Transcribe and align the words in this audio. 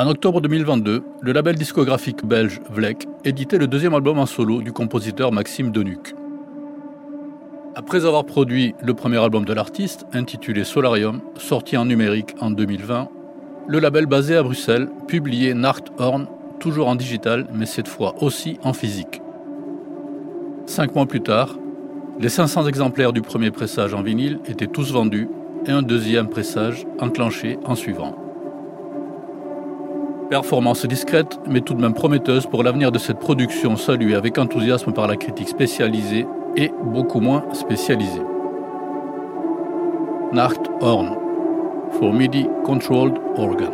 En 0.00 0.06
octobre 0.06 0.40
2022, 0.40 1.02
le 1.22 1.32
label 1.32 1.56
discographique 1.56 2.24
belge 2.24 2.60
Vlek 2.70 3.08
éditait 3.24 3.58
le 3.58 3.66
deuxième 3.66 3.94
album 3.94 4.20
en 4.20 4.26
solo 4.26 4.62
du 4.62 4.72
compositeur 4.72 5.32
Maxime 5.32 5.72
Denuc. 5.72 6.14
Après 7.74 8.06
avoir 8.06 8.24
produit 8.24 8.76
le 8.80 8.94
premier 8.94 9.16
album 9.16 9.44
de 9.44 9.52
l'artiste, 9.52 10.06
intitulé 10.12 10.62
Solarium, 10.62 11.20
sorti 11.36 11.76
en 11.76 11.84
numérique 11.84 12.36
en 12.38 12.52
2020, 12.52 13.08
le 13.66 13.78
label 13.80 14.06
basé 14.06 14.36
à 14.36 14.44
Bruxelles 14.44 14.88
publiait 15.08 15.56
Horn, 15.98 16.28
toujours 16.60 16.86
en 16.86 16.94
digital, 16.94 17.48
mais 17.52 17.66
cette 17.66 17.88
fois 17.88 18.14
aussi 18.22 18.56
en 18.62 18.74
physique. 18.74 19.20
Cinq 20.66 20.94
mois 20.94 21.06
plus 21.06 21.22
tard, 21.22 21.58
les 22.20 22.28
500 22.28 22.68
exemplaires 22.68 23.12
du 23.12 23.20
premier 23.20 23.50
pressage 23.50 23.94
en 23.94 24.02
vinyle 24.02 24.38
étaient 24.46 24.68
tous 24.68 24.92
vendus 24.92 25.28
et 25.66 25.72
un 25.72 25.82
deuxième 25.82 26.28
pressage 26.28 26.86
enclenché 27.00 27.58
en 27.64 27.74
suivant. 27.74 28.27
Performance 30.30 30.84
discrète, 30.84 31.40
mais 31.46 31.62
tout 31.62 31.72
de 31.72 31.80
même 31.80 31.94
prometteuse 31.94 32.44
pour 32.46 32.62
l'avenir 32.62 32.92
de 32.92 32.98
cette 32.98 33.18
production 33.18 33.76
saluée 33.76 34.14
avec 34.14 34.36
enthousiasme 34.36 34.92
par 34.92 35.06
la 35.06 35.16
critique 35.16 35.48
spécialisée 35.48 36.26
et 36.54 36.70
beaucoup 36.82 37.20
moins 37.20 37.44
spécialisée. 37.54 38.20
Nacht 40.32 40.60
Horn, 40.82 41.16
for 41.92 42.12
MIDI 42.12 42.46
Controlled 42.64 43.16
Organ, 43.38 43.72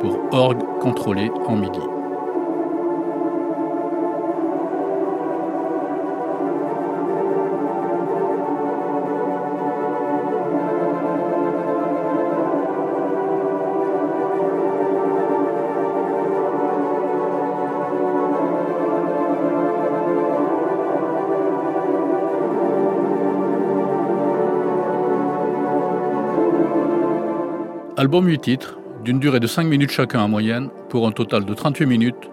pour 0.00 0.16
orgue 0.30 0.62
contrôlé 0.80 1.28
en 1.48 1.56
MIDI. 1.56 1.95
Album 28.06 28.28
8 28.28 28.38
titres, 28.38 28.78
d'une 29.02 29.18
durée 29.18 29.40
de 29.40 29.48
5 29.48 29.64
minutes 29.64 29.90
chacun 29.90 30.20
en 30.20 30.28
moyenne, 30.28 30.70
pour 30.90 31.08
un 31.08 31.10
total 31.10 31.44
de 31.44 31.52
38 31.52 31.86
minutes, 31.86 32.30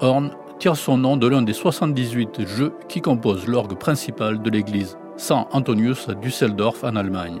Horn 0.00 0.30
tire 0.58 0.76
son 0.76 0.96
nom 0.96 1.18
de 1.18 1.28
l'un 1.28 1.42
des 1.42 1.52
78 1.52 2.46
jeux 2.46 2.72
qui 2.88 3.02
composent 3.02 3.46
l'orgue 3.46 3.78
principal 3.78 4.40
de 4.40 4.48
l'église 4.48 4.96
Saint 5.18 5.46
Antonius 5.52 6.08
à 6.08 6.14
Düsseldorf 6.14 6.84
en 6.84 6.96
Allemagne. 6.96 7.38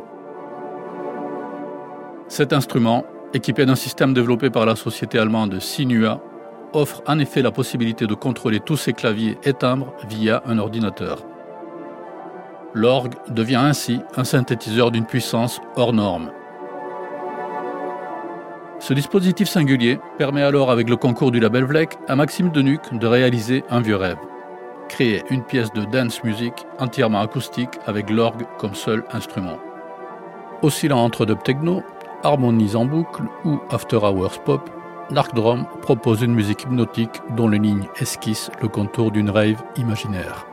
Cet 2.28 2.52
instrument, 2.52 3.06
équipé 3.32 3.64
d'un 3.64 3.76
système 3.76 4.12
développé 4.12 4.50
par 4.50 4.66
la 4.66 4.76
société 4.76 5.18
allemande 5.18 5.58
Sinua, 5.58 6.20
offre 6.74 7.02
en 7.06 7.18
effet 7.18 7.40
la 7.40 7.50
possibilité 7.50 8.06
de 8.06 8.12
contrôler 8.12 8.60
tous 8.60 8.76
ses 8.76 8.92
claviers 8.92 9.38
et 9.42 9.54
timbres 9.54 9.94
via 10.06 10.42
un 10.44 10.58
ordinateur. 10.58 11.24
L'orgue 12.74 13.14
devient 13.30 13.56
ainsi 13.56 14.00
un 14.18 14.24
synthétiseur 14.24 14.90
d'une 14.90 15.06
puissance 15.06 15.62
hors 15.76 15.94
norme. 15.94 16.30
Ce 18.80 18.94
dispositif 18.94 19.46
singulier 19.46 20.00
permet 20.16 20.42
alors, 20.42 20.70
avec 20.70 20.88
le 20.88 20.96
concours 20.96 21.30
du 21.30 21.38
label 21.38 21.64
Vlek, 21.64 21.98
à 22.08 22.16
Maxime 22.16 22.50
Denuc 22.50 22.80
de 22.92 23.06
réaliser 23.06 23.62
un 23.68 23.82
vieux 23.82 23.96
rêve. 23.96 24.16
Créer 24.88 25.22
une 25.28 25.44
pièce 25.44 25.70
de 25.72 25.84
dance 25.84 26.24
music 26.24 26.54
entièrement 26.78 27.20
acoustique 27.20 27.78
avec 27.86 28.08
l'orgue 28.08 28.46
comme 28.58 28.74
seul 28.74 29.04
instrument. 29.12 29.58
Oscillant 30.62 31.04
entre 31.04 31.26
dub 31.26 31.42
techno, 31.42 31.82
harmonies 32.22 32.74
en 32.74 32.86
boucle 32.86 33.22
ou 33.44 33.60
after 33.70 33.98
hours 33.98 34.42
pop, 34.44 34.70
l'Arc 35.10 35.34
Drum 35.34 35.66
propose 35.82 36.22
une 36.22 36.34
musique 36.34 36.62
hypnotique 36.62 37.20
dont 37.36 37.48
les 37.48 37.58
lignes 37.58 37.86
esquissent 38.00 38.50
le 38.62 38.68
contour 38.68 39.10
d'une 39.10 39.30
rave 39.30 39.62
imaginaire. 39.76 40.49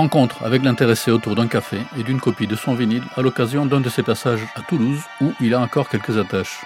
Rencontre 0.00 0.44
avec 0.44 0.62
l'intéressé 0.62 1.10
autour 1.10 1.34
d'un 1.34 1.46
café 1.46 1.76
et 1.94 2.02
d'une 2.02 2.20
copie 2.20 2.46
de 2.46 2.56
son 2.56 2.72
vinyle 2.72 3.04
à 3.16 3.20
l'occasion 3.20 3.66
d'un 3.66 3.80
de 3.80 3.90
ses 3.90 4.02
passages 4.02 4.40
à 4.56 4.62
Toulouse 4.62 5.02
où 5.20 5.34
il 5.42 5.52
a 5.52 5.60
encore 5.60 5.90
quelques 5.90 6.16
attaches. 6.16 6.64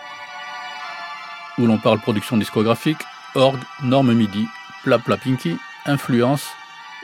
Où 1.59 1.67
l'on 1.67 1.79
parle 1.79 1.99
production 1.99 2.37
discographique, 2.37 3.03
orgue, 3.35 3.59
normes 3.83 4.15
MIDI, 4.15 4.47
pla 4.85 5.01
pla 5.01 5.17
pinky, 5.17 5.59
influence 5.85 6.49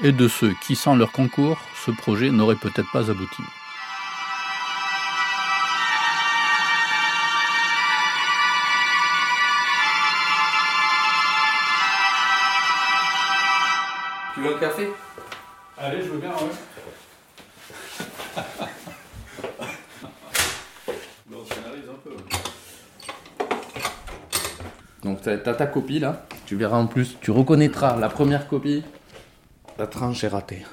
et 0.05 0.13
de 0.13 0.29
ceux 0.29 0.55
qui, 0.63 0.77
sans 0.77 0.95
leur 0.95 1.11
concours, 1.11 1.59
ce 1.85 1.91
projet 1.91 2.31
n'aurait 2.31 2.55
peut-être 2.55 2.93
pas 2.93 3.11
abouti. 3.11 3.43
Tu 14.35 14.41
veux 14.43 14.55
un 14.55 14.59
café? 14.61 14.93
Allez, 15.81 16.03
je 16.03 16.09
veux 16.11 16.19
bien, 16.19 16.31
ouais. 16.31 16.37
bon, 21.31 21.39
ça 21.49 21.55
un 21.91 21.95
peu. 22.05 22.11
Donc, 25.03 25.23
tu 25.23 25.29
as, 25.31 25.39
ta 25.39 25.67
copie 25.67 25.99
là. 25.99 26.27
Tu 26.47 26.57
verras 26.57 26.79
en 26.79 26.87
plus, 26.87 27.17
tu 27.21 27.31
reconnaîtras 27.31 27.97
la 27.97 28.09
première 28.09 28.49
copie. 28.49 28.83
La 29.79 29.87
tranche 29.87 30.23
est 30.25 30.29
ratée. 30.29 30.65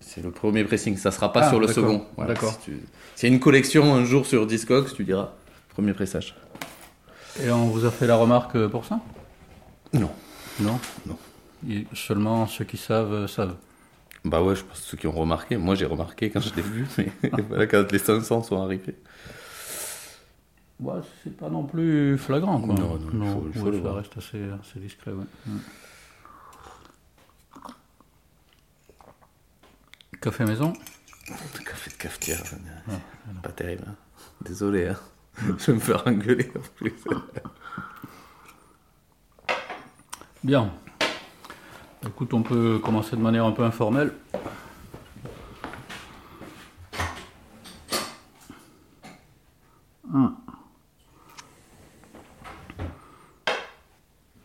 C'est 0.00 0.22
le 0.22 0.30
premier 0.30 0.62
pressing, 0.64 0.96
ça 0.96 1.10
sera 1.10 1.32
pas 1.32 1.40
Ah, 1.44 1.48
sur 1.50 1.58
le 1.58 1.66
second. 1.66 2.06
d'accord. 2.18 2.52
Si 2.52 2.58
tu- 2.60 2.80
S'il 3.16 3.28
y 3.28 3.32
a 3.32 3.34
une 3.34 3.40
collection 3.40 3.94
un 3.94 4.04
jour 4.04 4.26
sur 4.26 4.46
Discogs, 4.46 4.94
tu 4.94 5.04
diras 5.04 5.32
premier 5.70 5.92
pressage. 5.94 6.36
Et 7.42 7.50
on 7.50 7.66
vous 7.66 7.84
a 7.84 7.90
fait 7.90 8.06
la 8.06 8.14
remarque 8.16 8.66
pour 8.68 8.84
ça? 8.84 9.00
Non. 9.92 10.10
Non? 10.60 10.78
Non. 11.06 11.18
Et 11.68 11.86
seulement 11.94 12.46
ceux 12.46 12.64
qui 12.64 12.76
savent, 12.76 13.26
savent. 13.26 13.56
Bah 14.26 14.42
ouais, 14.42 14.56
je 14.56 14.64
pense 14.64 14.80
que 14.80 14.84
ceux 14.86 14.96
qui 14.96 15.06
ont 15.06 15.12
remarqué. 15.12 15.56
Moi 15.56 15.74
j'ai 15.76 15.86
remarqué 15.86 16.30
quand 16.30 16.40
je 16.40 16.54
l'ai 16.54 16.62
vu, 16.62 16.86
mais 16.98 17.10
voilà, 17.48 17.66
quand 17.66 17.90
les 17.92 17.98
500 17.98 18.42
sont 18.42 18.60
arrivés. 18.60 18.96
Ouais, 20.80 21.00
c'est 21.24 21.34
pas 21.36 21.48
non 21.48 21.64
plus 21.64 22.18
flagrant, 22.18 22.60
quoi. 22.60 22.74
Non, 22.74 22.98
non, 22.98 23.24
il 23.24 23.32
faut- 23.32 23.46
il 23.54 23.58
faut 23.60 23.66
ouais, 23.66 23.70
le 23.78 23.82
ça 23.82 23.92
reste 23.94 24.16
assez, 24.18 24.42
assez 24.60 24.78
discret, 24.80 25.12
ouais. 25.12 25.24
Café 30.20 30.44
maison 30.44 30.72
Café 31.64 31.90
de 31.90 31.96
cafetière, 31.96 32.42
euh, 32.88 32.92
pas 33.42 33.50
terrible. 33.50 33.84
hein. 33.88 33.94
Désolé, 34.42 34.88
hein. 34.88 34.96
je 35.58 35.66
vais 35.66 35.72
me 35.74 35.78
faire 35.80 36.06
engueuler 36.06 36.50
en 36.56 36.60
plus. 36.76 36.94
Bien. 40.44 40.72
Écoute, 42.06 42.34
on 42.34 42.42
peut 42.42 42.78
commencer 42.78 43.16
de 43.16 43.20
manière 43.20 43.44
un 43.44 43.52
peu 43.52 43.64
informelle. 43.64 44.12
Hum. 50.14 50.36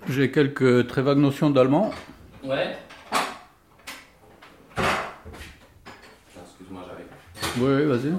J'ai 0.09 0.31
quelques 0.31 0.87
très 0.87 1.01
vagues 1.01 1.19
notions 1.19 1.51
d'allemand. 1.51 1.91
Ouais. 2.43 2.77
Excuse-moi, 6.43 6.81
j'arrive. 6.87 7.07
Oui, 7.57 7.73
oui, 7.73 7.85
vas-y. 7.85 8.13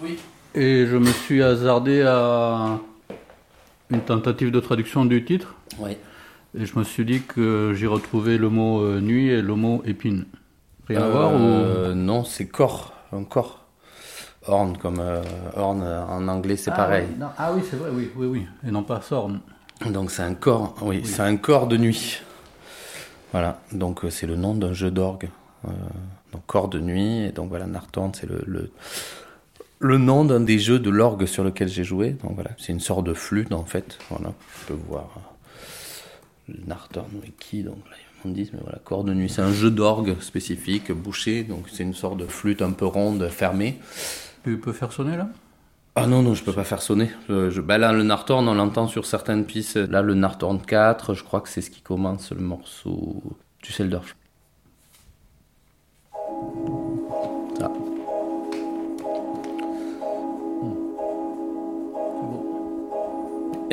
Oui. 0.00 0.18
Et 0.54 0.86
je 0.86 0.96
me 0.96 1.12
suis 1.12 1.42
hasardé 1.42 2.02
à 2.02 2.78
une 3.90 4.00
tentative 4.00 4.50
de 4.50 4.60
traduction 4.60 5.04
du 5.04 5.24
titre. 5.24 5.54
Oui. 5.78 5.96
Et 6.58 6.66
je 6.66 6.78
me 6.78 6.84
suis 6.84 7.04
dit 7.04 7.22
que 7.22 7.72
j'y 7.74 7.86
retrouvais 7.86 8.38
le 8.38 8.48
mot 8.48 8.80
euh, 8.82 9.00
nuit 9.00 9.28
et 9.28 9.42
le 9.42 9.54
mot 9.54 9.82
épine. 9.84 10.24
Rien 10.88 11.02
à 11.02 11.08
voir 11.08 11.34
ou... 11.34 11.94
Non, 11.94 12.24
c'est 12.24 12.46
corps. 12.46 12.92
Un 13.12 13.24
corps. 13.24 13.64
Horn, 14.46 14.76
comme 14.76 14.98
euh, 15.00 15.22
horn 15.56 15.82
euh, 15.82 16.04
en 16.04 16.28
anglais, 16.28 16.56
c'est 16.56 16.70
Ah, 16.70 16.76
pareil. 16.76 17.06
oui, 17.10 17.16
non. 17.18 17.28
Ah 17.38 17.52
oui, 17.54 17.62
c'est 17.68 17.76
vrai, 17.76 17.90
oui, 17.92 18.10
oui, 18.14 18.26
oui. 18.26 18.46
Et 18.66 18.70
non 18.70 18.82
pas 18.82 19.00
sorne. 19.00 19.40
Donc 19.86 20.10
c'est 20.10 20.22
un 20.22 20.34
corps, 20.34 20.76
oui, 20.82 21.02
c'est 21.04 21.22
un 21.22 21.36
corps 21.36 21.66
de 21.66 21.76
nuit. 21.76 22.20
Voilà, 23.32 23.60
donc 23.72 24.02
c'est 24.10 24.26
le 24.26 24.36
nom 24.36 24.54
d'un 24.54 24.72
jeu 24.72 24.90
d'orgue. 24.90 25.28
Euh, 25.66 25.70
donc 26.32 26.42
corps 26.46 26.68
de 26.68 26.78
nuit, 26.78 27.24
et 27.24 27.32
donc 27.32 27.48
voilà, 27.48 27.66
Nartorn, 27.66 28.12
c'est 28.14 28.28
le, 28.28 28.42
le, 28.46 28.70
le 29.80 29.98
nom 29.98 30.24
d'un 30.24 30.40
des 30.40 30.58
jeux 30.58 30.78
de 30.78 30.90
l'orgue 30.90 31.26
sur 31.26 31.44
lequel 31.44 31.68
j'ai 31.68 31.84
joué. 31.84 32.10
Donc 32.22 32.34
voilà, 32.34 32.50
c'est 32.58 32.72
une 32.72 32.80
sorte 32.80 33.04
de 33.06 33.14
flûte 33.14 33.52
en 33.52 33.64
fait. 33.64 33.98
Voilà, 34.10 34.28
on 34.28 34.66
peut 34.68 34.78
voir 34.88 35.10
euh, 35.16 36.52
le 36.52 36.66
Nartorn 36.66 37.08
Wiki, 37.22 37.62
donc 37.62 37.78
là 37.90 37.96
ils 38.24 38.28
m'ont 38.28 38.34
dit, 38.34 38.50
mais 38.52 38.60
voilà, 38.62 38.78
corps 38.84 39.04
de 39.04 39.12
nuit, 39.14 39.28
c'est 39.28 39.42
un 39.42 39.52
jeu 39.52 39.70
d'orgue 39.70 40.18
spécifique, 40.20 40.90
bouché, 40.92 41.44
donc 41.44 41.66
c'est 41.70 41.82
une 41.82 41.94
sorte 41.94 42.16
de 42.18 42.26
flûte 42.26 42.62
un 42.62 42.72
peu 42.72 42.86
ronde, 42.86 43.28
fermée. 43.28 43.78
Tu 44.44 44.58
peux 44.58 44.72
faire 44.72 44.92
sonner 44.92 45.16
là? 45.16 45.28
Ah 45.96 46.06
non, 46.06 46.22
non, 46.22 46.34
je 46.34 46.42
peux 46.42 46.52
pas 46.52 46.64
faire 46.64 46.82
sonner. 46.82 47.10
Je, 47.28 47.50
je- 47.50 47.60
bah 47.60 47.78
là, 47.78 47.92
le 47.92 48.02
Nartorn, 48.02 48.48
on 48.48 48.54
l'entend 48.54 48.88
sur 48.88 49.06
certaines 49.06 49.44
pistes. 49.46 49.76
Là, 49.76 50.02
le 50.02 50.14
Nartorn 50.14 50.60
4, 50.60 51.14
je 51.14 51.22
crois 51.22 51.40
que 51.40 51.48
c'est 51.48 51.60
ce 51.60 51.70
qui 51.70 51.82
commence 51.82 52.32
le 52.32 52.40
morceau 52.40 53.22
du 53.62 53.72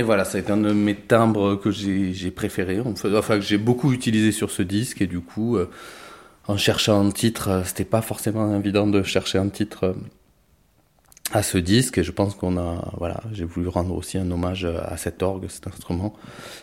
Et 0.02 0.04
voilà, 0.04 0.26
ça 0.26 0.40
a 0.40 0.42
été 0.42 0.52
un 0.52 0.58
de 0.58 0.74
mes 0.74 0.96
timbres 0.96 1.58
que 1.58 1.70
j'ai 1.70 2.32
préféré, 2.32 2.80
enfin 2.80 3.36
que 3.38 3.46
j'ai 3.46 3.60
beaucoup 3.60 3.94
utilisé 3.94 4.32
sur 4.32 4.50
ce 4.50 4.64
disque. 4.64 5.00
Et 5.04 5.06
du 5.06 5.20
coup, 5.20 5.58
euh, 5.58 5.70
en 6.48 6.58
cherchant 6.58 7.06
un 7.06 7.12
titre, 7.12 7.50
euh, 7.50 7.64
c'était 7.64 7.86
pas 7.86 8.02
forcément 8.02 8.58
évident 8.58 8.88
de 8.88 9.04
chercher 9.04 9.38
un 9.38 9.50
titre 9.50 9.84
euh, 9.84 9.94
à 11.34 11.44
ce 11.44 11.60
disque. 11.60 12.00
Et 12.00 12.04
je 12.04 12.12
pense 12.12 12.34
qu'on 12.34 12.58
a 12.58 12.92
voilà 12.98 13.22
j'ai 13.32 13.46
voulu 13.46 13.68
rendre 13.68 13.94
aussi 13.94 14.18
un 14.18 14.32
hommage 14.32 14.66
à 14.66 14.98
cet 14.98 15.22
orgue 15.22 15.46
cet 15.50 15.68
instrument 15.68 16.16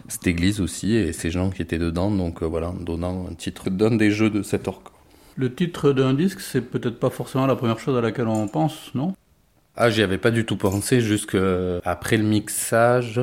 cette 0.09 0.27
église 0.27 0.61
aussi 0.61 0.97
et 0.97 1.13
ces 1.13 1.31
gens 1.31 1.51
qui 1.51 1.63
étaient 1.63 1.79
dedans. 1.79 2.11
Donc 2.11 2.43
voilà 2.43 2.71
en 2.71 2.75
donnant 2.75 3.29
un 3.31 3.35
titre 3.35 3.71
d'un 3.71 3.95
des 3.95 4.11
jeux 4.11 4.31
de 4.31 4.43
cet 4.43 4.67
orgue. 4.67 4.89
Le 5.37 5.55
titre 5.55 5.93
d'un 5.93 6.13
disque, 6.13 6.41
c'est 6.41 6.61
peut-être 6.61 6.99
pas 6.99 7.11
forcément 7.11 7.47
la 7.47 7.55
première 7.55 7.79
chose 7.79 7.97
à 7.97 8.01
laquelle 8.01 8.27
on 8.27 8.49
pense, 8.49 8.93
non? 8.97 9.15
Ah 9.79 9.91
j'y 9.91 10.03
avais 10.03 10.19
pas 10.19 10.31
du 10.31 10.45
tout 10.45 10.57
pensé 10.57 11.01
jusque 11.01 11.37
après 11.85 12.17
le 12.17 12.25
mixage 12.25 13.21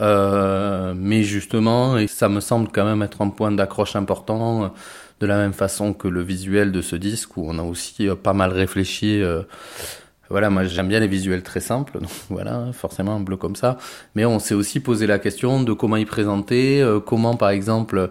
Euh, 0.00 0.92
mais 0.96 1.22
justement 1.22 1.96
et 1.98 2.08
ça 2.08 2.28
me 2.28 2.40
semble 2.40 2.68
quand 2.72 2.84
même 2.84 3.02
être 3.02 3.22
un 3.22 3.28
point 3.30 3.52
d'accroche 3.52 3.94
important 3.94 4.64
euh, 4.64 4.68
de 5.20 5.26
la 5.26 5.36
même 5.36 5.52
façon 5.52 5.92
que 5.94 6.08
le 6.08 6.20
visuel 6.20 6.72
de 6.72 6.82
ce 6.82 6.96
disque 6.96 7.36
où 7.36 7.44
on 7.48 7.58
a 7.60 7.62
aussi 7.62 8.08
euh, 8.08 8.16
pas 8.16 8.32
mal 8.32 8.50
réfléchi 8.52 9.22
euh, 9.22 9.42
Voilà, 10.30 10.50
moi 10.50 10.64
j'aime 10.64 10.88
bien 10.88 11.00
les 11.00 11.06
visuels 11.06 11.42
très 11.42 11.60
simples, 11.60 12.00
donc 12.00 12.10
voilà, 12.30 12.72
forcément 12.72 13.14
un 13.14 13.20
bleu 13.20 13.36
comme 13.36 13.56
ça. 13.56 13.78
Mais 14.14 14.24
on 14.24 14.38
s'est 14.38 14.54
aussi 14.54 14.80
posé 14.80 15.06
la 15.06 15.18
question 15.18 15.62
de 15.62 15.72
comment 15.72 15.96
y 15.96 16.06
présenter, 16.06 16.82
euh, 16.82 16.98
comment 17.00 17.36
par 17.36 17.50
exemple, 17.50 18.10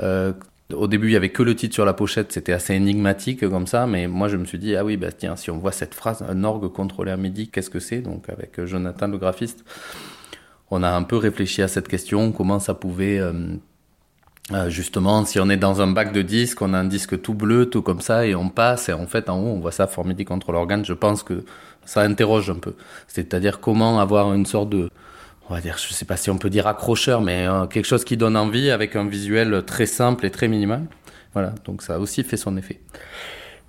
euh, 0.00 0.32
au 0.72 0.88
début 0.88 1.08
il 1.08 1.12
y 1.12 1.16
avait 1.16 1.30
que 1.30 1.42
le 1.42 1.54
titre 1.54 1.74
sur 1.74 1.84
la 1.84 1.92
pochette, 1.92 2.32
c'était 2.32 2.52
assez 2.52 2.74
énigmatique 2.74 3.48
comme 3.48 3.66
ça, 3.66 3.86
mais 3.86 4.08
moi 4.08 4.28
je 4.28 4.36
me 4.36 4.44
suis 4.44 4.58
dit, 4.58 4.74
ah 4.76 4.84
oui, 4.84 4.96
bah 4.96 5.12
tiens, 5.12 5.36
si 5.36 5.50
on 5.50 5.58
voit 5.58 5.72
cette 5.72 5.94
phrase, 5.94 6.24
un 6.28 6.44
orgue 6.44 6.72
contrôlé 6.72 7.12
à 7.12 7.16
midi, 7.16 7.48
qu'est-ce 7.48 7.70
que 7.70 7.80
c'est? 7.80 8.00
Donc 8.00 8.28
avec 8.28 8.58
euh, 8.58 8.66
Jonathan 8.66 9.08
le 9.08 9.18
graphiste, 9.18 9.64
on 10.70 10.82
a 10.82 10.90
un 10.90 11.02
peu 11.04 11.16
réfléchi 11.16 11.62
à 11.62 11.68
cette 11.68 11.88
question, 11.88 12.32
comment 12.32 12.58
ça 12.58 12.74
pouvait... 12.74 13.18
euh, 13.18 13.32
euh, 14.52 14.70
justement, 14.70 15.24
si 15.24 15.40
on 15.40 15.48
est 15.50 15.56
dans 15.56 15.82
un 15.82 15.88
bac 15.88 16.12
de 16.12 16.22
disques, 16.22 16.62
on 16.62 16.72
a 16.72 16.78
un 16.78 16.84
disque 16.84 17.20
tout 17.20 17.34
bleu, 17.34 17.66
tout 17.66 17.82
comme 17.82 18.00
ça, 18.00 18.26
et 18.26 18.36
on 18.36 18.48
passe, 18.48 18.88
et 18.88 18.92
en 18.92 19.06
fait, 19.08 19.28
en 19.28 19.40
haut, 19.40 19.48
on 19.48 19.58
voit 19.58 19.72
ça, 19.72 19.88
Formidi 19.88 20.24
contre 20.24 20.52
l'organe, 20.52 20.84
je 20.84 20.92
pense 20.92 21.24
que 21.24 21.44
ça 21.84 22.02
interroge 22.02 22.48
un 22.50 22.56
peu. 22.56 22.74
C'est-à-dire 23.08 23.58
comment 23.58 23.98
avoir 23.98 24.32
une 24.34 24.46
sorte 24.46 24.70
de, 24.70 24.88
on 25.48 25.54
va 25.54 25.60
dire, 25.60 25.78
je 25.78 25.92
sais 25.92 26.04
pas 26.04 26.16
si 26.16 26.30
on 26.30 26.38
peut 26.38 26.50
dire 26.50 26.66
accrocheur, 26.66 27.20
mais 27.20 27.46
euh, 27.46 27.66
quelque 27.66 27.84
chose 27.84 28.04
qui 28.04 28.16
donne 28.16 28.36
envie 28.36 28.70
avec 28.70 28.96
un 28.96 29.06
visuel 29.06 29.64
très 29.64 29.86
simple 29.86 30.26
et 30.26 30.30
très 30.30 30.48
minimal. 30.48 30.86
Voilà, 31.32 31.54
donc 31.64 31.82
ça 31.82 31.96
a 31.96 31.98
aussi 31.98 32.24
fait 32.24 32.36
son 32.36 32.56
effet. 32.56 32.80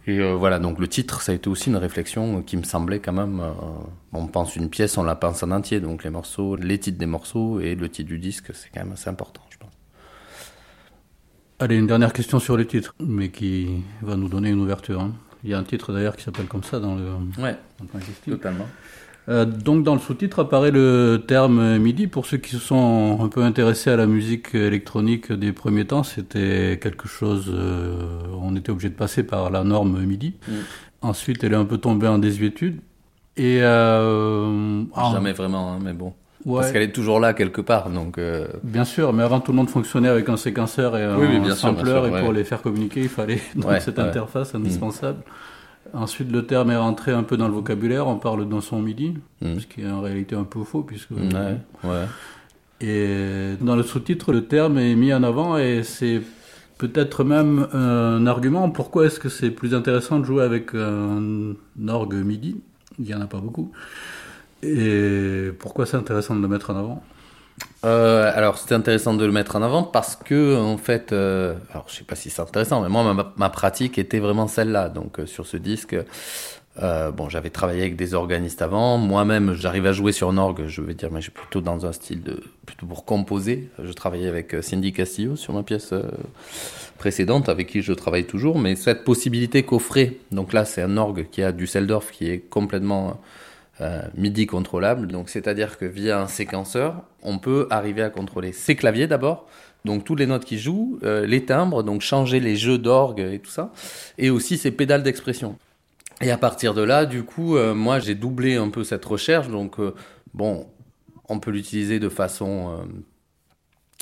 Et 0.08 0.20
euh, 0.20 0.36
voilà, 0.36 0.58
donc 0.58 0.80
le 0.80 0.88
titre, 0.88 1.22
ça 1.22 1.34
a 1.34 1.36
été 1.36 1.50
aussi 1.50 1.70
une 1.70 1.75
réflexion 1.75 2.42
qui 2.42 2.56
me 2.58 2.63
semblait 2.63 3.00
quand 3.00 3.12
même. 3.13 3.42
euh, 3.42 3.52
on 4.13 4.28
pense 4.28 4.56
une 4.56 4.70
pièce, 4.70 4.98
on 4.98 5.04
la 5.04 5.16
pense 5.16 5.44
en 5.44 5.52
entier, 5.52 5.82
donc 5.82 6.04
les 6.04 6.10
morceaux, 6.10 6.56
les 6.56 6.80
titres 6.80 6.98
des 6.98 7.06
morceaux 7.06 7.60
et 7.60 7.75
le 7.75 7.90
titre 7.90 8.08
du 8.08 8.18
disque, 8.18 8.52
c'est 8.54 8.70
quand 8.74 8.84
même 8.84 8.94
assez 8.94 9.10
important, 9.10 9.42
je 9.50 9.58
pense. 9.58 9.72
Allez, 11.60 11.75
une 11.75 11.88
dernière 11.88 12.13
question 12.13 12.40
sur 12.40 12.56
les 12.56 12.66
titres, 12.66 12.96
mais 13.00 13.30
qui 13.30 13.84
va 14.02 14.16
nous 14.16 14.30
donner 14.30 14.50
une 14.50 14.60
ouverture. 14.62 15.02
hein. 15.02 15.13
Il 15.44 15.50
y 15.50 15.54
a 15.54 15.60
un 15.60 15.63
titre 15.63 15.92
d'ailleurs 15.92 16.16
qui 16.16 16.24
s'appelle 16.24 16.48
comme 16.48 16.63
ça 16.63 16.80
dans 16.80 16.96
le, 16.96 17.12
Ouais, 17.38 17.56
dans 17.80 17.86
le 18.00 18.32
totalement. 18.32 18.68
Euh, 19.30 19.44
donc 19.44 19.84
dans 19.84 19.94
le 19.94 20.00
sous-titre 20.00 20.40
apparaît 20.40 20.72
le 20.72 21.22
terme 21.28 21.78
MIDI. 21.78 22.08
Pour 22.08 22.26
ceux 22.26 22.38
qui 22.38 22.52
se 22.52 22.60
sont 22.60 23.20
un 23.22 23.28
peu 23.28 23.44
intéressés 23.44 23.90
à 23.90 23.98
la 23.98 24.06
musique 24.08 24.56
électronique 24.56 25.32
des 25.34 25.52
premiers 25.52 25.86
temps, 25.86 26.04
c'était 26.04 26.80
quelque 26.82 27.08
chose. 27.10 27.52
euh, 27.54 28.00
on 28.42 28.56
était 28.56 28.70
obligé 28.72 28.90
de 28.90 28.96
passer 28.96 29.24
par 29.24 29.50
la 29.50 29.64
norme 29.66 30.00
MIDI. 30.06 30.34
Mm. 30.48 30.52
Ensuite, 31.02 31.44
elle 31.44 31.54
est 31.54 31.58
un 31.58 31.66
peu 31.66 31.78
tombée 31.78 32.08
en 32.08 32.20
désuétude. 32.20 32.80
Et 33.36 33.60
euh, 33.62 34.84
ah, 34.96 35.10
Jamais 35.14 35.34
vraiment, 35.34 35.74
hein, 35.74 35.80
mais 35.84 35.94
bon. 35.94 36.14
ouais, 36.46 36.62
Parce 36.62 36.72
qu'elle 36.72 36.82
est 36.84 36.92
toujours 36.94 37.20
là 37.20 37.34
quelque 37.34 37.62
part, 37.62 37.90
donc. 37.90 38.18
euh, 38.18 38.48
bien 38.64 38.84
sûr. 38.86 39.12
Mais 39.14 39.24
avant, 39.24 39.42
tout 39.42 39.52
le 39.52 39.58
monde 39.58 39.70
fonctionnait 39.70 40.08
avec 40.10 40.28
un 40.30 40.38
séquenceur 40.38 40.98
et 40.98 41.04
un 41.04 41.18
Oui, 41.18 41.28
oui, 41.30 41.40
bien 41.40 41.50
sûr, 41.50 41.58
sampler. 41.70 41.84
bien 41.84 42.04
sûr, 42.06 42.18
et 42.18 42.22
pour 42.22 42.32
les 42.34 42.44
faire 42.46 42.62
communiquer, 42.62 43.02
il 43.02 43.10
fallait 43.10 43.42
donc 43.56 43.70
Ouais, 43.70 43.80
cette 43.82 44.00
interface 44.00 44.56
indispensable. 44.56 45.20
Ensuite, 45.94 46.32
le 46.32 46.46
terme 46.46 46.72
est 46.72 46.77
rentré 46.77 47.12
un 47.12 47.24
peu 47.24 47.38
dans 47.38 47.48
le 47.48 47.53
vocabulaire. 47.53 48.08
On 48.08 48.17
parle 48.17 48.48
d'un 48.48 48.62
son 48.62 48.82
MIDI, 48.82 49.13
Mm. 49.41 49.60
ce 49.60 49.65
qui 49.67 49.82
est 49.82 49.89
en 49.89 50.01
réalité 50.01 50.36
un 50.36 50.44
peu 50.44 50.63
faux 50.63 50.82
puisque 50.84 51.12
Ouais, 51.12 51.58
ouais. 51.84 52.06
Et 52.82 53.56
dans 53.62 53.75
le 53.75 53.84
sous-titre, 53.84 54.32
le 54.32 54.46
terme 54.46 54.77
est 54.77 54.96
mis 54.96 55.13
en 55.13 55.24
avant 55.24 55.58
et 55.58 55.82
c'est 55.84 56.22
peut-être 56.77 57.24
même 57.24 57.67
un 57.74 58.27
argument 58.27 58.70
pourquoi 58.70 59.06
est-ce 59.08 59.20
que 59.20 59.29
c'est 59.29 59.50
plus 59.50 59.74
intéressant 59.74 60.20
de 60.20 60.25
jouer 60.25 60.44
avec 60.44 60.75
un 60.75 61.53
orgue 61.88 62.13
MIDI? 62.15 62.56
Il 63.00 63.06
n'y 63.06 63.13
en 63.15 63.22
a 63.22 63.25
pas 63.27 63.39
beaucoup. 63.39 63.72
Et 64.63 65.50
pourquoi 65.60 65.86
c'est 65.86 65.98
intéressant 65.98 66.36
de 66.36 66.41
le 66.41 66.48
mettre 66.48 66.70
en 66.72 66.75
avant? 66.77 67.03
Euh, 67.86 68.32
alors, 68.34 68.58
c'était 68.58 68.76
intéressant 68.76 69.14
de 69.14 69.26
le 69.26 69.32
mettre 69.32 69.56
en 69.56 69.62
avant 69.62 69.84
parce 69.84 70.16
que, 70.16 70.58
en 70.58 70.78
fait, 70.78 71.12
euh, 71.12 71.56
alors 71.72 71.86
je 71.88 71.96
sais 71.96 72.04
pas 72.04 72.16
si 72.16 72.30
c'est 72.30 72.42
intéressant, 72.42 72.82
mais 72.82 72.90
moi, 72.90 73.34
ma, 73.36 73.50
pratique 73.50 73.98
était 73.98 74.20
vraiment 74.20 74.48
celle-là. 74.48 74.90
Donc, 74.90 75.20
euh, 75.20 75.26
sur 75.26 75.46
ce 75.46 75.58
disque, 75.58 75.96
euh, 76.82 77.12
bon, 77.12 77.30
j'avais 77.30 77.50
travaillé 77.50 77.82
avec 77.82 77.96
des 77.96 78.14
organistes 78.14 78.62
avant. 78.62 78.98
Moi-même, 78.98 79.54
j'arrive 79.54 79.86
à 79.86 79.92
jouer 79.92 80.12
sur 80.12 80.30
un 80.30 80.38
orgue. 80.38 80.66
Je 80.68 80.82
vais 80.82 80.94
dire, 80.94 81.12
mais 81.12 81.22
j'ai 81.22 81.32
plutôt 81.32 81.62
dans 81.62 81.86
un 81.86 81.92
style 81.92 82.24
de 82.24 82.44
plutôt 82.66 82.86
pour 82.86 83.06
composer. 83.06 83.70
Je 83.84 83.92
travaillais 83.92 84.28
avec 84.28 84.56
Cindy 84.62 84.94
Castillo 84.94 85.36
sur 85.36 85.54
ma 85.54 85.64
pièce 85.64 85.94
précédente, 86.98 87.50
avec 87.50 87.68
qui 87.68 87.82
je 87.82 87.94
travaille 87.94 88.26
toujours. 88.26 88.60
Mais 88.60 88.76
cette 88.76 89.04
possibilité 89.04 89.64
qu'offrait, 89.64 90.18
donc 90.32 90.54
là, 90.54 90.66
c'est 90.66 90.82
un 90.82 90.98
orgue 90.98 91.28
qui 91.32 91.42
a 91.42 91.52
du 91.52 91.66
Seldorf 91.68 92.12
qui 92.12 92.30
est 92.30 92.40
complètement 92.40 93.20
euh, 93.80 94.02
MIDI 94.16 94.48
contrôlable. 94.48 95.08
Donc, 95.08 95.30
c'est-à-dire 95.30 95.78
que 95.78 95.86
via 95.86 96.20
un 96.20 96.28
séquenceur, 96.28 97.04
on 97.22 97.38
peut 97.38 97.68
arriver 97.70 98.02
à 98.02 98.10
contrôler 98.10 98.52
ses 98.52 98.76
claviers 98.76 99.06
d'abord. 99.06 99.48
Donc, 99.86 100.04
toutes 100.04 100.18
les 100.18 100.26
notes 100.26 100.46
qui 100.46 100.58
jouent, 100.58 100.98
euh, 101.04 101.28
les 101.28 101.46
timbres, 101.46 101.84
donc 101.84 102.02
changer 102.02 102.40
les 102.40 102.56
jeux 102.56 102.80
d'orgue 102.80 103.20
et 103.20 103.40
tout 103.40 103.52
ça, 103.52 103.72
et 104.18 104.32
aussi 104.32 104.58
ses 104.58 104.72
pédales 104.72 105.04
d'expression. 105.04 105.58
Et 106.22 106.32
à 106.32 106.38
partir 106.38 106.74
de 106.74 106.82
là, 106.82 107.06
du 107.06 107.24
coup, 107.24 107.56
euh, 107.56 107.76
moi, 107.76 108.00
j'ai 108.00 108.16
doublé 108.16 108.56
un 108.56 108.70
peu 108.70 108.84
cette 108.84 109.06
recherche. 109.06 109.48
Donc, 109.48 109.78
bon, 110.34 110.66
on 111.30 111.40
peut 111.40 111.52
l'utiliser 111.52 112.00
de 112.00 112.10
façon, 112.10 112.80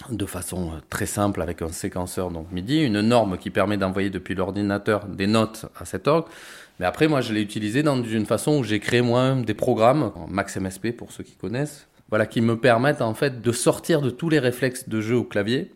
de 0.10 0.25
façon 0.25 0.72
très 0.89 1.05
simple 1.05 1.41
avec 1.41 1.62
un 1.62 1.70
séquenceur, 1.70 2.32
donc 2.32 2.50
MIDI, 2.53 2.82
une 2.84 3.01
norme 3.01 3.38
qui 3.38 3.50
permet 3.50 3.75
d'envoyer 3.75 4.10
depuis 4.10 4.36
l'ordinateur 4.36 5.05
des 5.05 5.27
notes 5.27 5.65
à 5.77 5.84
cet 5.84 6.08
orgue. 6.08 6.27
Mais 6.79 6.86
après, 6.86 7.08
moi, 7.08 7.22
je 7.22 7.34
l'ai 7.34 7.41
utilisé 7.41 7.84
dans 7.84 8.01
une 8.03 8.25
façon 8.25 8.58
où 8.58 8.63
j'ai 8.63 8.79
créé 8.79 9.01
moi-même 9.01 9.46
des 9.46 9.53
programmes, 9.53 10.12
Max 10.27 10.58
MSP 10.58 10.91
pour 10.91 11.12
ceux 11.12 11.24
qui 11.24 11.36
connaissent. 11.36 11.88
voilà, 12.10 12.25
qui 12.25 12.41
me 12.41 12.58
permettent 12.58 13.01
en 13.01 13.13
fait 13.13 13.41
de 13.41 13.51
sortir 13.51 14.01
de 14.01 14.10
tous 14.10 14.29
les 14.29 14.39
réflexes 14.39 14.89
de 14.89 15.01
jeu 15.01 15.15
au 15.15 15.24
clavier 15.24 15.72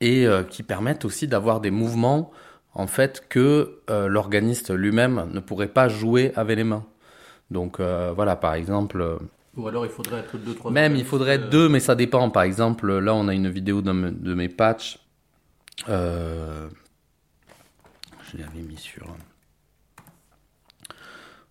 et 0.00 0.26
euh, 0.26 0.42
qui 0.42 0.62
permettent 0.62 1.04
aussi 1.04 1.28
d'avoir 1.28 1.60
des 1.60 1.70
mouvements 1.70 2.30
en 2.74 2.86
fait 2.86 3.24
que 3.28 3.80
euh, 3.90 4.06
l'organiste 4.08 4.70
lui-même 4.72 5.28
ne 5.32 5.40
pourrait 5.40 5.68
pas 5.68 5.88
jouer 5.88 6.32
avec 6.36 6.56
les 6.56 6.64
mains. 6.64 6.84
Donc 7.50 7.80
euh, 7.80 8.12
voilà, 8.14 8.36
par 8.36 8.54
exemple. 8.54 9.18
Ou 9.56 9.66
alors 9.66 9.84
il 9.86 9.90
faudrait 9.90 10.20
être 10.20 10.36
deux, 10.36 10.54
trois. 10.54 10.70
Même 10.70 10.94
il 10.96 11.04
faudrait 11.04 11.34
être 11.34 11.50
deux, 11.50 11.68
mais 11.68 11.80
ça 11.80 11.94
dépend. 11.94 12.30
Par 12.30 12.44
exemple, 12.44 12.98
là 12.98 13.14
on 13.14 13.28
a 13.28 13.34
une 13.34 13.50
vidéo 13.50 13.82
de, 13.82 13.92
de 13.92 14.34
mes 14.34 14.48
patchs. 14.48 14.98
je 15.86 16.68
l'avais 18.34 18.62
mis 18.62 18.76
sur. 18.76 19.06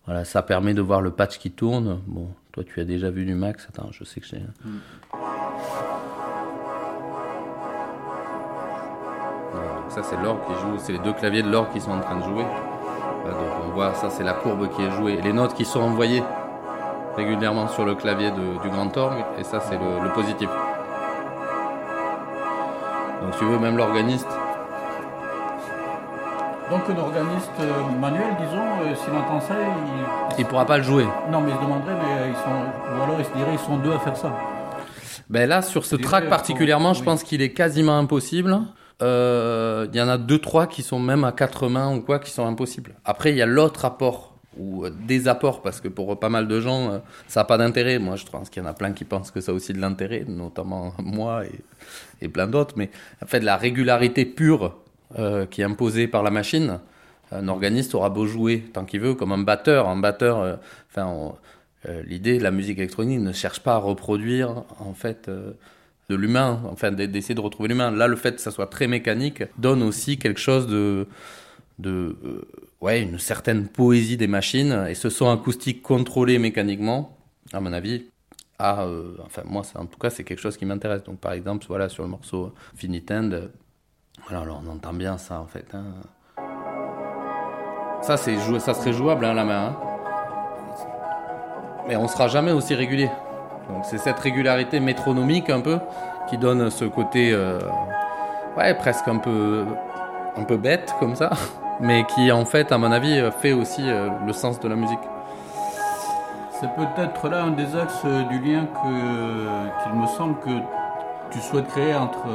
Voilà, 0.08 0.24
ça 0.24 0.40
permet 0.40 0.72
de 0.72 0.80
voir 0.80 1.02
le 1.02 1.10
patch 1.10 1.36
qui 1.36 1.50
tourne. 1.50 2.00
Bon, 2.06 2.28
toi 2.52 2.64
tu 2.64 2.80
as 2.80 2.86
déjà 2.86 3.10
vu 3.10 3.26
du 3.26 3.34
max. 3.34 3.68
Attends, 3.68 3.90
je 3.92 4.04
sais 4.04 4.20
que 4.20 4.26
j'ai. 4.26 4.38
Hmm. 4.38 4.78
ça 9.90 10.02
c'est 10.02 10.16
l'orgue 10.16 10.40
qui 10.46 10.54
joue, 10.54 10.78
c'est 10.78 10.92
les 10.92 10.98
deux 10.98 11.12
claviers 11.12 11.42
de 11.42 11.50
l'orgue 11.50 11.72
qui 11.74 11.80
sont 11.82 11.90
en 11.90 12.00
train 12.00 12.16
de 12.16 12.22
jouer. 12.22 12.42
donc 12.42 13.36
on 13.66 13.68
voit, 13.74 13.92
ça 13.92 14.08
c'est 14.08 14.24
la 14.24 14.32
courbe 14.32 14.70
qui 14.70 14.80
est 14.80 14.90
jouée. 14.92 15.20
Les 15.20 15.34
notes 15.34 15.52
qui 15.52 15.66
sont 15.66 15.80
envoyées 15.80 16.22
régulièrement 17.14 17.68
sur 17.68 17.84
le 17.84 17.94
clavier 17.94 18.30
du 18.30 18.70
grand 18.70 18.96
orgue, 18.96 19.22
et 19.38 19.44
ça 19.44 19.60
c'est 19.60 19.76
le, 19.76 20.10
positif. 20.14 20.48
Donc 23.20 23.34
si 23.34 23.40
tu 23.40 23.44
veux, 23.44 23.58
même 23.58 23.76
l'organiste. 23.76 24.28
Donc 26.70 26.82
un 26.90 26.98
organiste 26.98 27.50
euh, 27.60 27.98
manuel, 28.00 28.34
disons, 28.38 28.58
euh, 28.82 28.94
s'il 28.94 29.12
entend 29.14 29.40
ça, 29.40 29.54
il... 30.36 30.44
ne 30.44 30.48
pourra 30.48 30.66
pas 30.66 30.76
le 30.76 30.82
jouer. 30.82 31.06
Non, 31.30 31.40
mais 31.40 31.50
il 31.50 31.56
se 31.56 31.62
demanderait, 31.62 31.94
mais 31.94 32.28
ils 32.28 32.36
sont... 32.36 32.98
Ou 32.98 33.02
alors 33.02 33.16
il 33.18 33.24
se 33.24 33.32
dirait, 33.32 33.52
ils 33.54 33.58
sont 33.58 33.78
deux 33.78 33.92
à 33.92 33.98
faire 33.98 34.16
ça. 34.16 34.32
Ben 35.30 35.48
là, 35.48 35.62
sur 35.62 35.84
ce 35.84 35.96
track 35.96 36.28
particulièrement, 36.28 36.94
je 36.94 37.02
pense 37.02 37.22
qu'il 37.22 37.42
est 37.42 37.52
quasiment 37.52 37.98
impossible 37.98 38.60
il 39.00 39.04
euh, 39.04 39.86
y 39.92 40.00
en 40.00 40.08
a 40.08 40.18
deux 40.18 40.40
trois 40.40 40.66
qui 40.66 40.82
sont 40.82 40.98
même 40.98 41.22
à 41.22 41.30
quatre 41.30 41.68
mains 41.68 41.94
ou 41.94 42.00
quoi 42.00 42.18
qui 42.18 42.32
sont 42.32 42.44
impossibles. 42.44 42.94
Après 43.04 43.30
il 43.30 43.36
y 43.36 43.42
a 43.42 43.46
l'autre 43.46 43.84
apport 43.84 44.34
ou 44.56 44.84
euh, 44.84 44.90
des 44.90 45.28
apports 45.28 45.62
parce 45.62 45.80
que 45.80 45.86
pour 45.86 46.18
pas 46.18 46.28
mal 46.28 46.48
de 46.48 46.60
gens 46.60 46.90
euh, 46.90 46.98
ça 47.28 47.40
n'a 47.40 47.44
pas 47.44 47.58
d'intérêt. 47.58 48.00
Moi 48.00 48.16
je 48.16 48.26
pense 48.26 48.50
qu'il 48.50 48.60
y 48.60 48.66
en 48.66 48.68
a 48.68 48.74
plein 48.74 48.90
qui 48.90 49.04
pensent 49.04 49.30
que 49.30 49.40
ça 49.40 49.52
a 49.52 49.54
aussi 49.54 49.72
de 49.72 49.80
l'intérêt, 49.80 50.24
notamment 50.26 50.94
moi 50.98 51.44
et, 51.46 51.60
et 52.22 52.28
plein 52.28 52.48
d'autres. 52.48 52.74
Mais 52.76 52.90
en 53.22 53.26
fait 53.26 53.38
la 53.38 53.56
régularité 53.56 54.24
pure 54.24 54.74
qui 55.50 55.60
est 55.60 55.64
imposée 55.64 56.06
par 56.06 56.22
la 56.22 56.30
machine, 56.30 56.80
un 57.32 57.48
organiste 57.48 57.94
aura 57.94 58.10
beau 58.10 58.26
jouer 58.26 58.64
tant 58.72 58.84
qu'il 58.84 59.00
veut 59.00 59.14
comme 59.14 59.32
un 59.32 59.38
batteur. 59.38 59.88
Un 59.88 59.96
batteur, 59.96 60.58
enfin 60.90 61.32
l'idée, 62.04 62.38
la 62.38 62.50
musique 62.50 62.78
électronique 62.78 63.20
ne 63.20 63.32
cherche 63.32 63.60
pas 63.60 63.74
à 63.74 63.78
reproduire 63.78 64.64
en 64.80 64.92
fait 64.92 65.30
de 66.08 66.14
l'humain, 66.14 66.60
enfin 66.70 66.90
d'essayer 66.90 67.34
de 67.34 67.40
retrouver 67.40 67.68
l'humain. 67.68 67.90
Là, 67.90 68.06
le 68.06 68.16
fait 68.16 68.36
que 68.36 68.40
ça 68.40 68.50
soit 68.50 68.66
très 68.66 68.86
mécanique 68.86 69.44
donne 69.58 69.82
aussi 69.82 70.18
quelque 70.18 70.40
chose 70.40 70.66
de, 70.66 71.06
de 71.78 72.16
euh, 72.24 72.48
ouais, 72.80 73.02
une 73.02 73.18
certaine 73.18 73.68
poésie 73.68 74.16
des 74.16 74.26
machines 74.26 74.86
et 74.88 74.94
ce 74.94 75.10
son 75.10 75.30
acoustique 75.30 75.82
contrôlé 75.82 76.38
mécaniquement, 76.38 77.16
à 77.52 77.60
mon 77.60 77.72
avis, 77.72 78.06
a, 78.58 78.86
euh, 78.86 79.12
enfin 79.24 79.42
moi, 79.44 79.62
en 79.74 79.86
tout 79.86 79.98
cas, 79.98 80.10
c'est 80.10 80.24
quelque 80.24 80.40
chose 80.40 80.56
qui 80.56 80.64
m'intéresse. 80.64 81.04
Donc, 81.04 81.20
par 81.20 81.32
exemple, 81.32 81.64
voilà, 81.68 81.88
sur 81.88 82.02
le 82.02 82.08
morceau 82.08 82.54
Finitend, 82.74 83.30
voilà, 84.26 84.42
alors 84.42 84.60
on 84.66 84.70
entend 84.70 84.92
bien 84.92 85.18
ça 85.18 85.40
en 85.40 85.46
fait. 85.46 85.74
Hein. 85.74 85.84
Ça, 88.02 88.16
c'est 88.16 88.36
ça 88.58 88.74
serait 88.74 88.92
jouable 88.92 89.24
hein, 89.24 89.34
la 89.34 89.44
main. 89.44 89.66
Hein. 89.66 89.76
Mais 91.86 91.96
on 91.96 92.06
sera 92.06 92.28
jamais 92.28 92.52
aussi 92.52 92.74
régulier. 92.74 93.10
Donc 93.68 93.84
c'est 93.84 93.98
cette 93.98 94.18
régularité 94.18 94.80
métronomique 94.80 95.50
un 95.50 95.60
peu 95.60 95.78
qui 96.28 96.38
donne 96.38 96.70
ce 96.70 96.84
côté 96.84 97.32
euh, 97.32 97.58
ouais, 98.56 98.74
presque 98.74 99.08
un 99.08 99.18
peu, 99.18 99.64
un 100.36 100.44
peu 100.44 100.56
bête 100.56 100.94
comme 101.00 101.16
ça, 101.16 101.30
mais 101.80 102.04
qui 102.04 102.30
en 102.30 102.44
fait 102.44 102.72
à 102.72 102.78
mon 102.78 102.92
avis 102.92 103.20
fait 103.40 103.52
aussi 103.52 103.82
euh, 103.84 104.08
le 104.26 104.32
sens 104.32 104.60
de 104.60 104.68
la 104.68 104.76
musique. 104.76 104.98
C'est 106.60 106.70
peut-être 106.74 107.28
là 107.28 107.44
un 107.44 107.50
des 107.50 107.76
axes 107.76 108.02
euh, 108.04 108.22
du 108.24 108.38
lien 108.38 108.66
qu'il 108.82 110.00
me 110.00 110.06
semble 110.06 110.38
que 110.40 110.50
tu 111.30 111.40
souhaites 111.40 111.68
créer 111.68 111.94
entre 111.94 112.26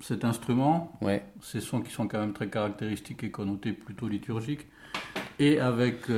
cet 0.00 0.24
instrument, 0.24 0.92
ouais. 1.00 1.24
ces 1.42 1.60
sons 1.60 1.80
qui 1.80 1.92
sont 1.92 2.06
quand 2.08 2.20
même 2.20 2.32
très 2.32 2.48
caractéristiques 2.48 3.24
et 3.24 3.30
connotés 3.30 3.72
plutôt 3.72 4.08
liturgiques, 4.08 4.66
et 5.38 5.60
avec 5.60 6.08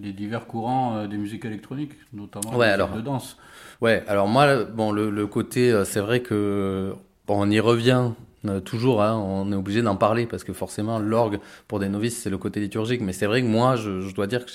les 0.00 0.12
divers 0.12 0.46
courants 0.46 0.96
euh, 0.96 1.06
des 1.06 1.16
musiques 1.16 1.44
électroniques, 1.44 1.92
notamment 2.12 2.56
ouais, 2.56 2.66
alors, 2.66 2.90
de 2.90 3.00
danse. 3.00 3.36
Ouais, 3.80 4.04
alors 4.08 4.28
moi, 4.28 4.64
bon, 4.64 4.92
le, 4.92 5.26
côté, 5.26 5.70
euh, 5.70 5.84
c'est 5.84 6.00
vrai 6.00 6.20
que 6.20 6.94
bon, 7.26 7.46
on 7.46 7.50
y 7.50 7.60
revient 7.60 8.10
euh, 8.46 8.60
toujours, 8.60 9.02
hein, 9.02 9.14
on 9.14 9.50
est 9.52 9.56
obligé 9.56 9.82
d'en 9.82 9.96
parler 9.96 10.26
parce 10.26 10.44
que 10.44 10.52
forcément, 10.52 10.98
l'orgue 10.98 11.40
pour 11.68 11.78
des 11.78 11.88
novices, 11.88 12.18
c'est 12.18 12.30
le 12.30 12.38
côté 12.38 12.60
liturgique. 12.60 13.00
Mais 13.00 13.12
c'est 13.12 13.26
vrai 13.26 13.42
que 13.42 13.46
moi, 13.46 13.76
je, 13.76 14.14
dois 14.14 14.26
dire 14.26 14.44
que 14.44 14.52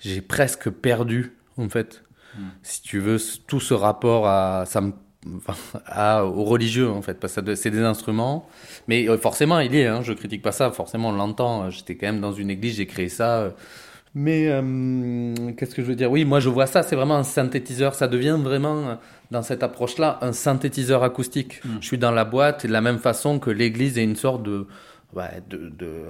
j'ai 0.00 0.20
presque 0.20 0.70
perdu, 0.70 1.36
en 1.56 1.68
fait, 1.68 2.04
hmm. 2.36 2.42
si 2.62 2.82
tu 2.82 3.00
veux, 3.00 3.18
tout 3.46 3.60
ce 3.60 3.74
rapport 3.74 4.26
à, 4.26 4.64
ça 4.66 4.80
me 4.80 4.92
à, 5.86 6.24
aux 6.24 6.44
religieux 6.44 6.90
en 6.90 7.02
fait 7.02 7.20
parce 7.20 7.34
que 7.34 7.54
c'est 7.54 7.70
des 7.70 7.82
instruments 7.82 8.46
mais 8.88 9.06
forcément 9.16 9.58
il 9.60 9.74
y 9.74 9.80
est 9.80 9.86
hein, 9.86 10.02
je 10.02 10.12
critique 10.12 10.42
pas 10.42 10.52
ça 10.52 10.70
forcément 10.70 11.08
on 11.08 11.12
l'entend 11.12 11.70
j'étais 11.70 11.94
quand 11.94 12.06
même 12.06 12.20
dans 12.20 12.32
une 12.32 12.50
église 12.50 12.76
j'ai 12.76 12.86
créé 12.86 13.08
ça 13.08 13.54
mais 14.14 14.46
euh, 14.48 15.34
qu'est-ce 15.56 15.74
que 15.74 15.82
je 15.82 15.88
veux 15.88 15.96
dire? 15.96 16.10
Oui, 16.10 16.24
moi 16.24 16.38
je 16.38 16.48
vois 16.48 16.66
ça, 16.66 16.84
c'est 16.84 16.94
vraiment 16.94 17.16
un 17.16 17.24
synthétiseur. 17.24 17.94
Ça 17.94 18.06
devient 18.06 18.38
vraiment, 18.40 18.88
euh, 18.88 18.94
dans 19.32 19.42
cette 19.42 19.64
approche-là, 19.64 20.18
un 20.22 20.32
synthétiseur 20.32 21.02
acoustique. 21.02 21.60
Hmm. 21.64 21.78
Je 21.80 21.86
suis 21.86 21.98
dans 21.98 22.12
la 22.12 22.24
boîte 22.24 22.64
de 22.64 22.72
la 22.72 22.80
même 22.80 22.98
façon 22.98 23.40
que 23.40 23.50
l'église 23.50 23.98
est 23.98 24.04
une 24.04 24.14
sorte 24.14 24.44
de, 24.44 24.68
ouais, 25.14 25.42
de, 25.50 25.68
de, 25.68 26.04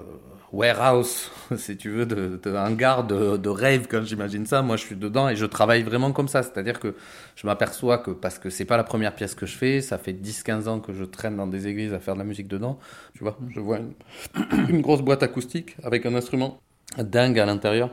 warehouse, 0.54 1.30
si 1.56 1.76
tu 1.76 1.90
veux, 1.90 2.06
de, 2.06 2.40
de 2.42 2.56
hangar 2.56 3.04
de, 3.04 3.37
de 3.37 3.49
rêve 3.49 3.87
quand 3.90 4.04
j'imagine 4.04 4.46
ça. 4.46 4.62
Moi 4.62 4.76
je 4.76 4.84
suis 4.84 4.96
dedans 4.96 5.28
et 5.28 5.37
je 5.37 5.46
travaille 5.46 5.82
vraiment 5.82 6.12
comme 6.12 6.28
ça. 6.28 6.42
C'est-à-dire 6.42 6.80
que 6.80 6.94
je 7.37 7.46
m'aperçois 7.46 7.99
que, 7.99 8.12
parce 8.12 8.38
que 8.38 8.50
c'est 8.50 8.64
pas 8.64 8.76
la 8.76 8.84
première 8.84 9.14
pièce 9.14 9.34
que 9.34 9.46
je 9.46 9.56
fais, 9.56 9.80
ça 9.80 9.99
fait 9.99 10.12
10-15 10.12 10.68
ans 10.68 10.80
que 10.80 10.92
je 10.92 11.04
traîne 11.04 11.37
dans 11.37 11.46
des 11.46 11.66
églises 11.66 11.92
à 11.92 11.99
faire 11.99 12.14
de 12.14 12.20
la 12.20 12.25
musique 12.25 12.49
dedans. 12.49 12.78
Tu 13.14 13.25
vois, 13.25 13.37
je 13.50 13.61
vois 13.61 13.80
une, 14.68 14.80
grosse 14.80 15.02
boîte 15.02 15.23
acoustique 15.23 15.76
avec 15.82 16.06
un 16.06 16.14
instrument 16.14 16.61
dingue 16.99 17.38
à 17.38 17.46
l'intérieur. 17.46 17.90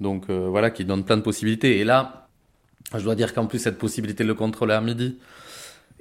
Donc 0.00 0.30
euh, 0.30 0.48
voilà, 0.48 0.70
qui 0.70 0.84
donne 0.84 1.04
plein 1.04 1.18
de 1.18 1.22
possibilités. 1.22 1.78
Et 1.78 1.84
là, 1.84 2.28
je 2.94 3.04
dois 3.04 3.14
dire 3.14 3.34
qu'en 3.34 3.46
plus, 3.46 3.58
cette 3.58 3.78
possibilité 3.78 4.24
de 4.24 4.28
le 4.28 4.34
contrôler 4.34 4.74
à 4.74 4.80
midi, 4.80 5.18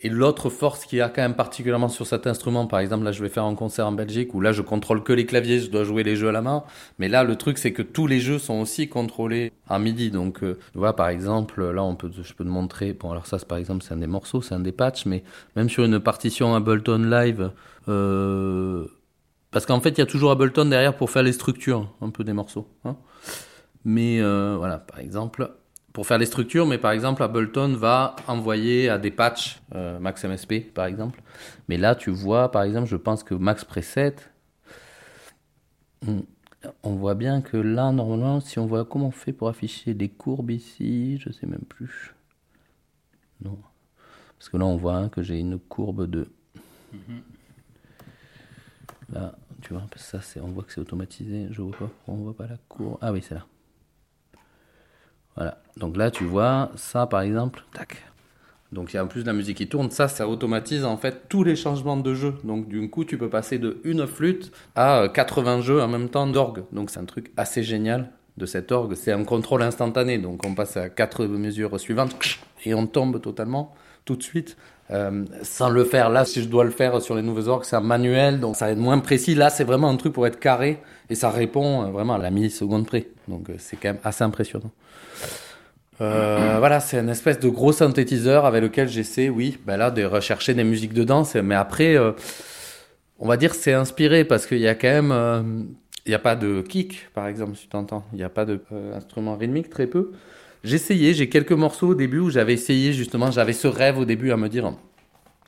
et 0.04 0.10
l'autre 0.10 0.50
force 0.50 0.86
qu'il 0.86 1.00
y 1.00 1.02
a 1.02 1.10
quand 1.10 1.22
même 1.22 1.36
particulièrement 1.36 1.88
sur 1.88 2.06
cet 2.06 2.28
instrument, 2.28 2.68
par 2.68 2.80
exemple, 2.80 3.06
là 3.06 3.12
je 3.12 3.24
vais 3.24 3.30
faire 3.30 3.46
un 3.46 3.56
concert 3.56 3.88
en 3.88 3.92
Belgique 3.92 4.34
où 4.34 4.42
là 4.42 4.52
je 4.52 4.62
contrôle 4.62 5.04
que 5.04 5.14
les 5.14 5.26
claviers, 5.26 5.60
je 5.60 5.72
dois 5.72 5.84
jouer 5.84 6.04
les 6.04 6.16
jeux 6.16 6.30
à 6.30 6.32
la 6.32 6.42
main. 6.42 6.64
Mais 7.00 7.08
là 7.08 7.24
le 7.24 7.36
truc 7.36 7.58
c'est 7.58 7.74
que 7.74 7.82
tous 7.82 8.06
les 8.06 8.20
jeux 8.20 8.38
sont 8.38 8.62
aussi 8.62 8.90
contrôlés 8.90 9.52
à 9.68 9.80
midi. 9.80 10.12
Donc 10.12 10.44
euh, 10.44 10.60
tu 10.74 10.78
vois 10.78 10.96
par 10.96 11.10
exemple, 11.10 11.72
là 11.72 11.84
on 11.84 11.96
peut, 11.96 12.12
je 12.22 12.34
peux 12.34 12.44
te 12.44 12.50
montrer, 12.50 12.94
bon 12.94 13.12
alors 13.12 13.26
ça 13.26 13.38
par 13.40 13.58
exemple 13.58 13.84
c'est 13.84 13.94
un 13.94 13.98
des 13.98 14.08
morceaux, 14.08 14.42
c'est 14.42 14.54
un 14.54 14.60
des 14.60 14.72
patchs, 14.72 15.06
mais 15.06 15.24
même 15.56 15.70
sur 15.70 15.84
une 15.84 16.00
partition 16.00 16.54
Ableton 16.54 17.10
Live, 17.10 17.52
euh, 17.88 18.86
parce 19.54 19.68
qu'en 19.68 19.80
fait, 19.80 19.92
il 19.92 20.00
y 20.00 20.02
a 20.02 20.08
toujours 20.08 20.32
Ableton 20.32 20.66
derrière 20.66 20.98
pour 20.98 21.12
faire 21.12 21.24
les 21.24 21.32
structures, 21.32 21.94
un 22.02 22.10
peu 22.10 22.24
des 22.24 22.34
morceaux. 22.34 22.68
Hein. 22.86 22.98
Mais 23.86 24.20
euh, 24.20 24.56
voilà, 24.58 24.80
par 24.80 25.00
exemple, 25.00 25.52
pour 25.94 26.08
faire 26.08 26.18
les 26.18 26.26
structures, 26.26 26.66
mais 26.66 26.80
par 26.80 26.92
exemple, 26.92 27.22
Ableton 27.22 27.76
va 27.76 28.16
envoyer 28.28 28.90
à 28.90 28.98
des 28.98 29.12
patchs 29.12 29.62
euh, 29.76 30.00
Max 30.00 30.26
MSP, 30.26 30.74
par 30.74 30.86
exemple. 30.86 31.22
Mais 31.70 31.78
là, 31.78 31.94
tu 31.94 32.10
vois, 32.10 32.52
par 32.52 32.64
exemple, 32.64 32.88
je 32.90 32.96
pense 32.98 33.24
que 33.24 33.36
Max 33.36 33.64
Preset, 33.64 34.16
hmm, 36.04 36.22
on 36.82 36.96
voit 36.96 37.14
bien 37.14 37.42
que 37.42 37.58
là, 37.58 37.92
normalement, 37.92 38.40
si 38.40 38.58
on 38.58 38.66
voit 38.66 38.86
comment 38.86 39.08
on 39.08 39.12
fait 39.12 39.34
pour 39.34 39.50
afficher 39.50 39.94
des 39.94 40.10
courbes 40.10 40.50
ici, 40.50 41.20
je 41.20 41.32
sais 41.32 41.46
même 41.46 41.66
plus. 41.70 42.16
Non. 43.42 43.60
Parce 44.40 44.50
que 44.50 44.58
là, 44.58 44.66
on 44.66 44.78
voit 44.78 45.10
que 45.10 45.22
j'ai 45.22 45.40
une 45.40 45.60
courbe 45.60 46.10
de. 46.10 46.28
Mhm. 46.92 47.22
Là, 49.14 49.36
tu 49.62 49.74
vois, 49.74 49.84
ça, 49.96 50.20
on 50.42 50.48
voit 50.48 50.64
que 50.64 50.74
c'est 50.74 50.82
automatisé. 50.82 51.48
Je 51.52 51.62
vois 51.62 51.78
pas, 51.78 51.90
on 52.08 52.16
voit 52.16 52.36
pas 52.36 52.48
la 52.48 52.58
cour. 52.68 52.98
Ah 53.00 53.12
oui, 53.12 53.22
c'est 53.22 53.36
là. 53.36 53.46
Voilà. 55.36 55.58
Donc 55.78 55.98
là, 55.98 56.12
tu 56.12 56.24
vois, 56.24 56.72
ça, 56.76 57.08
par 57.08 57.22
exemple, 57.22 57.64
tac. 57.74 58.04
Donc 58.74 58.92
il 58.92 58.96
y 58.96 59.00
a 59.00 59.04
en 59.04 59.08
plus 59.08 59.22
de 59.22 59.28
la 59.28 59.34
musique 59.34 59.58
qui 59.58 59.68
tourne, 59.68 59.92
ça, 59.92 60.08
ça 60.08 60.28
automatise 60.28 60.84
en 60.84 60.98
fait 60.98 61.30
tous 61.30 61.44
les 61.44 61.56
changements 61.56 61.98
de 61.98 62.14
jeu. 62.14 62.34
Donc 62.44 62.68
du 62.68 62.90
coup, 62.90 63.06
tu 63.06 63.18
peux 63.18 63.30
passer 63.30 63.60
de 63.60 63.80
une 63.84 64.08
flûte 64.08 64.52
à 64.76 65.08
80 65.14 65.62
jeux 65.62 65.82
en 65.82 65.88
même 65.88 66.10
temps 66.10 66.28
d'orgue. 66.28 66.64
Donc 66.72 66.90
c'est 66.90 67.00
un 67.00 67.06
truc 67.06 67.32
assez 67.38 67.64
génial 67.64 68.10
de 68.38 68.46
cet 68.46 68.72
orgue. 68.72 68.96
C'est 68.96 69.12
un 69.12 69.24
contrôle 69.24 69.62
instantané. 69.62 70.18
Donc 70.18 70.46
on 70.46 70.56
passe 70.56 70.76
à 70.76 70.90
quatre 70.90 71.26
mesures 71.26 71.80
suivantes 71.80 72.16
et 72.66 72.74
on 72.74 72.88
tombe 72.88 73.22
totalement 73.22 73.76
tout 74.06 74.16
de 74.16 74.24
suite 74.24 74.58
Euh, 74.92 75.24
sans 75.44 75.70
le 75.70 75.86
faire. 75.86 76.10
Là, 76.10 76.26
si 76.26 76.42
je 76.42 76.48
dois 76.48 76.66
le 76.66 76.70
faire 76.70 77.02
sur 77.02 77.16
les 77.16 77.22
nouveaux 77.22 77.48
orgues, 77.48 77.64
c'est 77.64 77.76
un 77.76 77.82
manuel, 77.82 78.40
donc 78.40 78.58
ça 78.58 78.66
va 78.66 78.72
être 78.72 78.78
moins 78.78 79.00
précis. 79.00 79.34
Là, 79.34 79.50
c'est 79.50 79.64
vraiment 79.64 79.90
un 79.90 79.96
truc 79.96 80.12
pour 80.12 80.28
être 80.28 80.40
carré 80.40 80.80
et 81.10 81.16
ça 81.16 81.30
répond 81.30 81.84
euh, 81.84 81.88
vraiment 81.88 82.16
à 82.16 82.18
la 82.18 82.32
milliseconde 82.32 82.86
près. 82.86 83.08
Donc 83.28 83.50
euh, 83.50 83.56
c'est 83.60 83.78
quand 83.78 83.90
même 83.90 84.02
assez 84.04 84.24
impressionnant. 84.24 84.72
Euh, 86.02 86.58
voilà, 86.60 86.82
c'est 86.82 87.00
une 87.00 87.10
espèce 87.10 87.40
de 87.40 87.48
gros 87.48 87.72
synthétiseur 87.72 88.46
avec 88.46 88.62
lequel 88.62 88.90
j'essaie, 88.90 89.30
oui, 89.30 89.58
ben 89.66 89.78
là, 89.78 89.90
de 89.90 90.04
rechercher 90.04 90.54
des 90.54 90.66
musiques 90.66 90.94
de 90.94 91.06
danse. 91.06 91.36
Mais 91.36 91.56
après, 91.56 91.98
on 93.20 93.28
va 93.28 93.38
dire 93.38 93.54
c'est 93.54 93.74
inspiré 93.74 94.26
parce 94.26 94.46
qu'il 94.46 94.58
y 94.58 94.68
a 94.68 94.76
quand 94.76 94.90
même, 94.90 95.68
il 96.06 96.10
n'y 96.10 96.16
a 96.16 96.20
pas 96.20 96.36
de 96.36 96.62
kick, 96.62 97.10
par 97.14 97.28
exemple, 97.28 97.56
si 97.56 97.70
tu 97.70 97.78
entends. 97.78 98.04
Il 98.12 98.18
n'y 98.18 98.24
a 98.24 98.30
pas 98.30 98.44
d'instrument 98.44 99.38
rythmique, 99.38 99.70
très 99.70 99.88
peu. 99.88 100.12
J'ai 100.64 100.76
essayé, 100.76 101.14
j'ai 101.14 101.28
quelques 101.28 101.52
morceaux 101.52 101.90
au 101.90 101.96
début 101.96 102.20
où 102.20 102.30
j'avais 102.30 102.54
essayé 102.54 102.94
justement, 102.94 103.32
j'avais 103.32 103.54
ce 103.54 103.68
rêve 103.68 103.98
au 103.98 104.06
début 104.06 104.32
à 104.32 104.38
me 104.38 104.48
dire, 104.48 104.74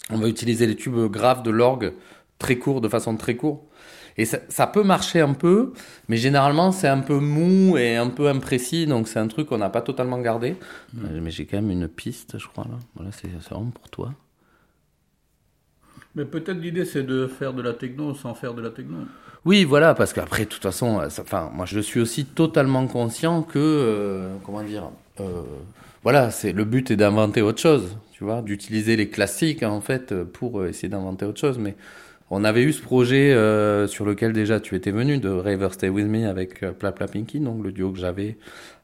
on 0.09 0.17
va 0.17 0.27
utiliser 0.27 0.67
les 0.67 0.75
tubes 0.75 1.09
graves 1.09 1.41
de 1.43 1.51
l'orgue 1.51 1.93
très 2.37 2.57
courts, 2.57 2.81
de 2.81 2.89
façon 2.89 3.15
très 3.15 3.35
courte. 3.35 3.61
Et 4.17 4.23
ça, 4.23 4.67
peut 4.67 4.83
marcher 4.83 5.19
un 5.19 5.33
peu, 5.33 5.73
mais 6.07 6.15
généralement 6.15 6.71
c'est 6.71 6.87
un 6.87 7.01
peu 7.01 7.19
mou 7.19 7.77
et 7.77 7.97
un 7.97 8.07
peu 8.07 8.29
imprécis, 8.29 8.87
donc 8.87 9.09
c'est 9.09 9.19
un 9.19 9.27
truc 9.27 9.47
qu'on 9.47 9.57
n'a 9.57 9.69
pas 9.69 9.81
totalement 9.81 10.19
gardé. 10.19 10.55
Mmh. 10.93 11.05
Euh, 11.05 11.19
mais 11.21 11.31
j'ai 11.31 11.45
quand 11.45 11.57
même 11.57 11.71
une 11.71 11.89
piste, 11.89 12.37
je 12.37 12.47
crois 12.47 12.63
là. 12.63 12.77
Voilà, 12.95 13.11
c'est 13.11 13.27
vraiment 13.49 13.71
pour 13.71 13.89
toi. 13.89 14.13
Mais 16.15 16.23
peut-être 16.23 16.57
l'idée 16.57 16.85
c'est 16.85 17.03
de 17.03 17.27
faire 17.27 17.53
de 17.53 17.61
la 17.61 17.73
techno 17.73 18.13
sans 18.13 18.33
faire 18.33 18.53
de 18.53 18.61
la 18.61 18.69
techno. 18.69 18.99
Oui, 19.43 19.63
voilà, 19.63 19.93
parce 19.93 20.11
qu'après, 20.11 20.45
de 20.45 20.49
toute 20.49 20.63
façon, 20.63 21.01
enfin, 21.19 21.51
moi 21.53 21.65
je 21.65 21.79
suis 21.79 21.99
aussi 21.99 22.25
totalement 22.25 22.87
conscient 22.87 23.43
que, 23.43 23.59
euh, 23.59 24.35
comment 24.43 24.63
dire, 24.63 24.89
euh, 25.19 25.43
voilà, 26.05 26.29
c'est 26.29 26.51
le 26.51 26.65
but 26.65 26.91
est 26.91 26.97
d'inventer 26.97 27.41
autre 27.41 27.59
chose, 27.59 27.97
tu 28.11 28.23
vois, 28.23 28.43
d'utiliser 28.43 28.95
les 28.95 29.09
classiques 29.09 29.63
en 29.63 29.81
fait 29.81 30.13
pour 30.23 30.59
euh, 30.59 30.69
essayer 30.69 30.87
d'inventer 30.87 31.25
autre 31.25 31.39
chose. 31.39 31.57
Mais 31.57 31.75
on 32.29 32.43
avait 32.43 32.61
eu 32.61 32.73
ce 32.73 32.81
projet 32.83 33.33
euh, 33.33 33.87
sur 33.87 34.05
lequel 34.05 34.31
déjà 34.31 34.59
tu 34.59 34.75
étais 34.75 34.91
venu 34.91 35.17
de 35.17 35.29
Raver 35.29 35.69
Stay 35.71 35.89
With 35.89 36.05
Me 36.05 36.27
avec 36.27 36.61
euh, 36.61 36.73
Pla 36.73 36.91
Pinky, 36.91 37.39
donc 37.39 37.63
le 37.63 37.71
duo 37.71 37.91
que 37.91 37.97
j'avais 37.97 38.37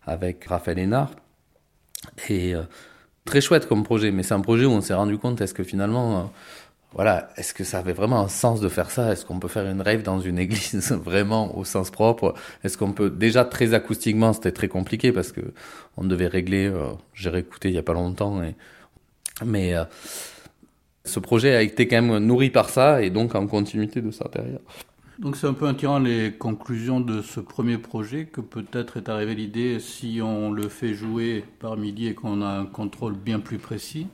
avec 0.05 0.45
Raphaël 0.45 0.79
Hénard. 0.79 1.11
Et 2.29 2.55
très 3.25 3.41
chouette 3.41 3.67
comme 3.67 3.83
projet, 3.83 4.09
mais 4.09 4.23
c'est 4.23 4.33
un 4.33 4.41
projet 4.41 4.65
où 4.65 4.71
on 4.71 4.81
s'est 4.81 4.95
rendu 4.95 5.19
compte 5.19 5.39
est-ce 5.41 5.53
que 5.53 5.63
finalement 5.63 6.33
voilà, 6.93 7.29
est-ce 7.38 7.53
que 7.53 7.63
ça 7.63 7.79
avait 7.79 7.93
vraiment 7.93 8.19
un 8.19 8.27
sens 8.27 8.60
de 8.60 8.67
faire 8.67 8.91
ça? 8.91 9.13
Est-ce 9.13 9.25
qu'on 9.25 9.39
peut 9.39 9.48
faire 9.48 9.65
une 9.65 9.81
rave 9.81 10.03
dans 10.03 10.19
une 10.19 10.38
église 10.38 10.91
vraiment 11.03 11.57
au 11.57 11.63
sens 11.63 11.89
propre? 11.89 12.33
Est-ce 12.63 12.77
qu'on 12.77 12.91
peut 12.91 13.10
déjà 13.10 13.45
très 13.45 13.74
acoustiquement, 13.74 14.33
c'était 14.33 14.51
très 14.51 14.67
compliqué 14.67 15.12
parce 15.13 15.31
que 15.31 15.41
on 15.95 16.03
devait 16.03 16.27
régler. 16.27 16.67
Euh, 16.67 16.91
J'ai 17.13 17.29
réécouté 17.29 17.69
il 17.69 17.75
y 17.75 17.77
a 17.77 17.83
pas 17.83 17.93
longtemps, 17.93 18.41
mais 19.45 19.74
euh, 19.74 19.86
ce 21.05 21.19
projet 21.19 21.55
a 21.55 21.62
été 21.62 21.88
quand 21.88 22.01
même 22.01 22.17
nourri 22.17 22.50
par 22.50 22.69
ça 22.69 23.01
et 23.01 23.10
donc 23.10 23.36
en 23.36 23.48
continuité 23.48 24.01
de 24.01 24.12
ça 24.12 24.29
derrière. 24.33 24.60
Donc 25.19 25.38
c'est 25.38 25.48
un 25.48 25.53
peu 25.53 25.67
en 25.67 25.99
les 25.99 26.34
conclusions 26.34 26.99
de 26.99 27.21
ce 27.21 27.39
premier 27.39 27.77
projet 27.77 28.25
que 28.25 28.41
peut-être 28.41 28.97
est 28.97 29.08
arrivée 29.08 29.36
l'idée 29.36 29.80
si 29.80 30.19
on 30.21 30.51
le 30.51 30.67
fait 30.67 30.93
jouer 30.93 31.45
par 31.60 31.77
midi 31.77 32.08
et 32.08 32.15
qu'on 32.15 32.41
a 32.41 32.47
un 32.47 32.65
contrôle 32.65 33.13
bien 33.13 33.39
plus 33.39 33.60
précis 33.60 34.08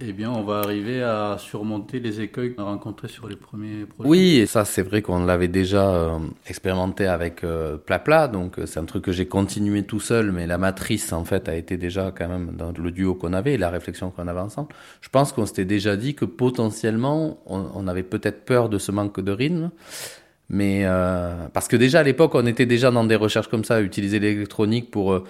eh 0.00 0.12
bien, 0.12 0.30
on 0.30 0.44
va 0.44 0.60
arriver 0.60 1.02
à 1.02 1.36
surmonter 1.40 1.98
les 1.98 2.20
écueils 2.20 2.54
qu'on 2.54 2.62
a 2.62 2.66
rencontrés 2.66 3.08
sur 3.08 3.26
les 3.26 3.34
premiers 3.34 3.84
projets. 3.84 4.08
Oui, 4.08 4.36
et 4.36 4.46
ça, 4.46 4.64
c'est 4.64 4.82
vrai 4.82 5.02
qu'on 5.02 5.24
l'avait 5.24 5.48
déjà 5.48 5.90
euh, 5.90 6.18
expérimenté 6.46 7.06
avec 7.06 7.42
euh, 7.42 7.76
Plapla, 7.78 8.28
donc 8.28 8.60
euh, 8.60 8.66
c'est 8.66 8.78
un 8.78 8.84
truc 8.84 9.02
que 9.02 9.10
j'ai 9.10 9.26
continué 9.26 9.82
tout 9.82 9.98
seul, 9.98 10.30
mais 10.30 10.46
la 10.46 10.56
matrice, 10.56 11.12
en 11.12 11.24
fait, 11.24 11.48
a 11.48 11.56
été 11.56 11.76
déjà 11.76 12.12
quand 12.16 12.28
même 12.28 12.52
dans 12.56 12.70
le 12.70 12.92
duo 12.92 13.16
qu'on 13.16 13.32
avait 13.32 13.54
et 13.54 13.58
la 13.58 13.70
réflexion 13.70 14.12
qu'on 14.12 14.28
avait 14.28 14.38
ensemble. 14.38 14.68
Je 15.00 15.08
pense 15.08 15.32
qu'on 15.32 15.46
s'était 15.46 15.64
déjà 15.64 15.96
dit 15.96 16.14
que 16.14 16.24
potentiellement, 16.24 17.40
on, 17.46 17.88
avait 17.88 18.04
peut-être 18.04 18.44
peur 18.44 18.68
de 18.68 18.78
ce 18.78 18.92
manque 18.92 19.18
de 19.18 19.32
rythme, 19.32 19.70
mais 20.48 20.84
parce 21.52 21.66
que 21.66 21.76
déjà 21.76 22.00
à 22.00 22.02
l'époque, 22.04 22.34
on 22.34 22.46
était 22.46 22.66
déjà 22.66 22.90
dans 22.90 23.04
des 23.04 23.16
recherches 23.16 23.48
comme 23.48 23.64
ça, 23.64 23.80
utiliser 23.80 24.20
l'électronique 24.20 24.90
pour 24.90 25.24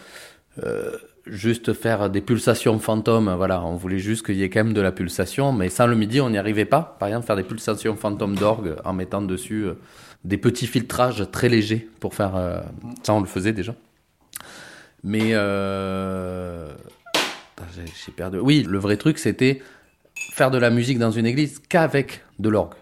juste 1.30 1.72
faire 1.72 2.10
des 2.10 2.20
pulsations 2.20 2.78
fantômes. 2.78 3.32
Voilà, 3.36 3.64
on 3.64 3.76
voulait 3.76 3.98
juste 3.98 4.24
qu'il 4.24 4.36
y 4.36 4.42
ait 4.42 4.50
quand 4.50 4.64
même 4.64 4.72
de 4.72 4.80
la 4.80 4.92
pulsation, 4.92 5.52
mais 5.52 5.68
sans 5.68 5.86
le 5.86 5.94
MIDI, 5.94 6.20
on 6.20 6.30
n'y 6.30 6.38
arrivait 6.38 6.64
pas. 6.64 6.96
Par 6.98 7.08
exemple, 7.08 7.26
faire 7.26 7.36
des 7.36 7.42
pulsations 7.42 7.96
fantômes 7.96 8.36
d'orgue 8.36 8.76
en 8.84 8.92
mettant 8.92 9.22
dessus 9.22 9.64
euh, 9.64 9.74
des 10.24 10.38
petits 10.38 10.66
filtrages 10.66 11.30
très 11.30 11.48
légers 11.48 11.88
pour 12.00 12.14
faire. 12.14 12.36
Euh, 12.36 12.60
ça, 13.02 13.14
on 13.14 13.20
le 13.20 13.26
faisait 13.26 13.52
déjà. 13.52 13.74
Mais 15.04 15.30
euh... 15.32 16.72
j'ai 17.76 18.12
perdu. 18.12 18.38
Oui, 18.38 18.66
le 18.68 18.78
vrai 18.78 18.96
truc, 18.96 19.18
c'était 19.18 19.62
faire 20.32 20.50
de 20.50 20.58
la 20.58 20.70
musique 20.70 20.98
dans 20.98 21.10
une 21.10 21.26
église 21.26 21.60
qu'avec 21.68 22.22
de 22.38 22.48
l'orgue. 22.48 22.74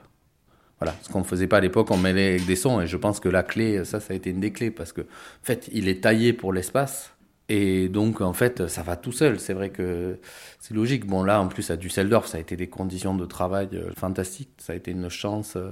Voilà, 0.80 0.94
ce 1.02 1.08
qu'on 1.08 1.20
ne 1.20 1.24
faisait 1.24 1.46
pas 1.46 1.56
à 1.58 1.60
l'époque, 1.60 1.90
on 1.90 1.96
mêlait 1.96 2.28
avec 2.30 2.46
des 2.46 2.56
sons, 2.56 2.82
et 2.82 2.86
je 2.86 2.98
pense 2.98 3.18
que 3.18 3.30
la 3.30 3.42
clé, 3.42 3.82
ça, 3.84 3.98
ça 3.98 4.12
a 4.12 4.16
été 4.16 4.28
une 4.28 4.40
des 4.40 4.52
clés, 4.52 4.70
parce 4.70 4.92
que, 4.92 5.00
en 5.00 5.44
fait, 5.44 5.70
il 5.72 5.88
est 5.88 6.02
taillé 6.02 6.34
pour 6.34 6.52
l'espace, 6.52 7.15
et 7.48 7.88
donc, 7.88 8.20
en 8.20 8.32
fait, 8.32 8.66
ça 8.66 8.82
va 8.82 8.96
tout 8.96 9.12
seul. 9.12 9.38
C'est 9.38 9.54
vrai 9.54 9.70
que 9.70 10.18
c'est 10.58 10.74
logique. 10.74 11.06
Bon, 11.06 11.22
là, 11.22 11.40
en 11.40 11.46
plus, 11.46 11.70
à 11.70 11.76
Düsseldorf, 11.76 12.26
ça 12.26 12.38
a 12.38 12.40
été 12.40 12.56
des 12.56 12.66
conditions 12.66 13.14
de 13.14 13.24
travail 13.24 13.68
euh, 13.74 13.90
fantastiques. 13.96 14.50
Ça 14.58 14.72
a 14.72 14.76
été 14.76 14.90
une 14.90 15.08
chance 15.08 15.54
euh, 15.56 15.70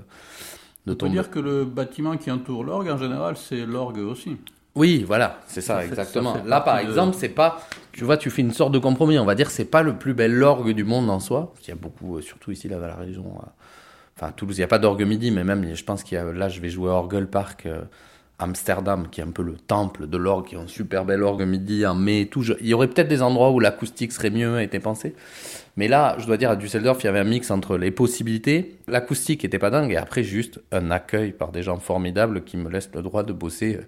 de 0.86 0.92
On 0.92 0.96
peut 0.96 1.08
dire 1.08 1.30
que 1.30 1.40
le 1.40 1.64
bâtiment 1.64 2.16
qui 2.16 2.30
entoure 2.30 2.62
l'orgue, 2.62 2.88
en 2.88 2.98
général, 2.98 3.36
c'est 3.36 3.66
l'orgue 3.66 3.98
aussi. 3.98 4.36
Oui, 4.76 5.04
voilà, 5.06 5.40
c'est 5.46 5.60
ça, 5.60 5.84
exactement. 5.84 6.36
là, 6.44 6.60
par 6.60 6.78
exemple, 6.78 7.16
c'est 7.16 7.28
pas, 7.28 7.60
tu 7.92 8.02
vois, 8.02 8.16
tu 8.16 8.28
fais 8.28 8.42
une 8.42 8.52
sorte 8.52 8.72
de 8.72 8.80
compromis. 8.80 9.18
On 9.20 9.24
va 9.24 9.36
dire, 9.36 9.50
c'est 9.50 9.64
pas 9.64 9.82
le 9.82 9.96
plus 9.96 10.14
bel 10.14 10.42
orgue 10.42 10.72
du 10.72 10.84
monde 10.84 11.10
en 11.10 11.20
soi. 11.20 11.54
Il 11.62 11.68
y 11.68 11.72
a 11.72 11.76
beaucoup, 11.76 12.16
euh, 12.16 12.22
surtout 12.22 12.52
ici, 12.52 12.68
là, 12.68 12.78
dans 12.78 12.86
la 12.86 12.96
région. 12.96 13.36
Enfin, 14.16 14.30
Toulouse, 14.30 14.56
il 14.56 14.60
n'y 14.60 14.64
a 14.64 14.68
pas 14.68 14.78
d'orgue 14.78 15.02
midi, 15.02 15.32
mais 15.32 15.42
même, 15.42 15.74
je 15.74 15.84
pense 15.84 16.04
qu'il 16.04 16.16
y 16.16 16.20
a, 16.20 16.32
là, 16.32 16.48
je 16.48 16.60
vais 16.60 16.70
jouer 16.70 16.90
à 16.90 16.94
Orgel 16.94 17.26
Park. 17.26 17.66
Amsterdam, 18.38 19.08
qui 19.10 19.20
est 19.20 19.24
un 19.24 19.30
peu 19.30 19.42
le 19.42 19.54
temple 19.54 20.08
de 20.08 20.16
l'orgue, 20.16 20.46
qui 20.46 20.54
est 20.56 20.58
un 20.58 20.66
super 20.66 21.04
bel 21.04 21.22
orgue 21.22 21.42
midi 21.42 21.86
en 21.86 21.94
mai 21.94 22.22
et 22.22 22.26
tout. 22.26 22.42
il 22.60 22.66
y 22.66 22.74
aurait 22.74 22.88
peut-être 22.88 23.08
des 23.08 23.22
endroits 23.22 23.52
où 23.52 23.60
l'acoustique 23.60 24.12
serait 24.12 24.30
mieux, 24.30 24.56
a 24.56 24.62
été 24.62 24.80
pensé. 24.80 25.14
Mais 25.76 25.88
là, 25.88 26.16
je 26.18 26.26
dois 26.26 26.36
dire, 26.36 26.50
à 26.50 26.56
Düsseldorf, 26.56 27.02
il 27.02 27.06
y 27.06 27.08
avait 27.08 27.20
un 27.20 27.24
mix 27.24 27.50
entre 27.50 27.76
les 27.76 27.90
possibilités. 27.90 28.76
L'acoustique 28.88 29.44
était 29.44 29.58
pas 29.58 29.70
dingue, 29.70 29.92
et 29.92 29.96
après, 29.96 30.24
juste 30.24 30.60
un 30.72 30.90
accueil 30.90 31.32
par 31.32 31.52
des 31.52 31.62
gens 31.62 31.78
formidables 31.78 32.42
qui 32.42 32.56
me 32.56 32.68
laissent 32.70 32.90
le 32.94 33.02
droit 33.02 33.22
de 33.22 33.32
bosser 33.32 33.76
euh, 33.76 33.84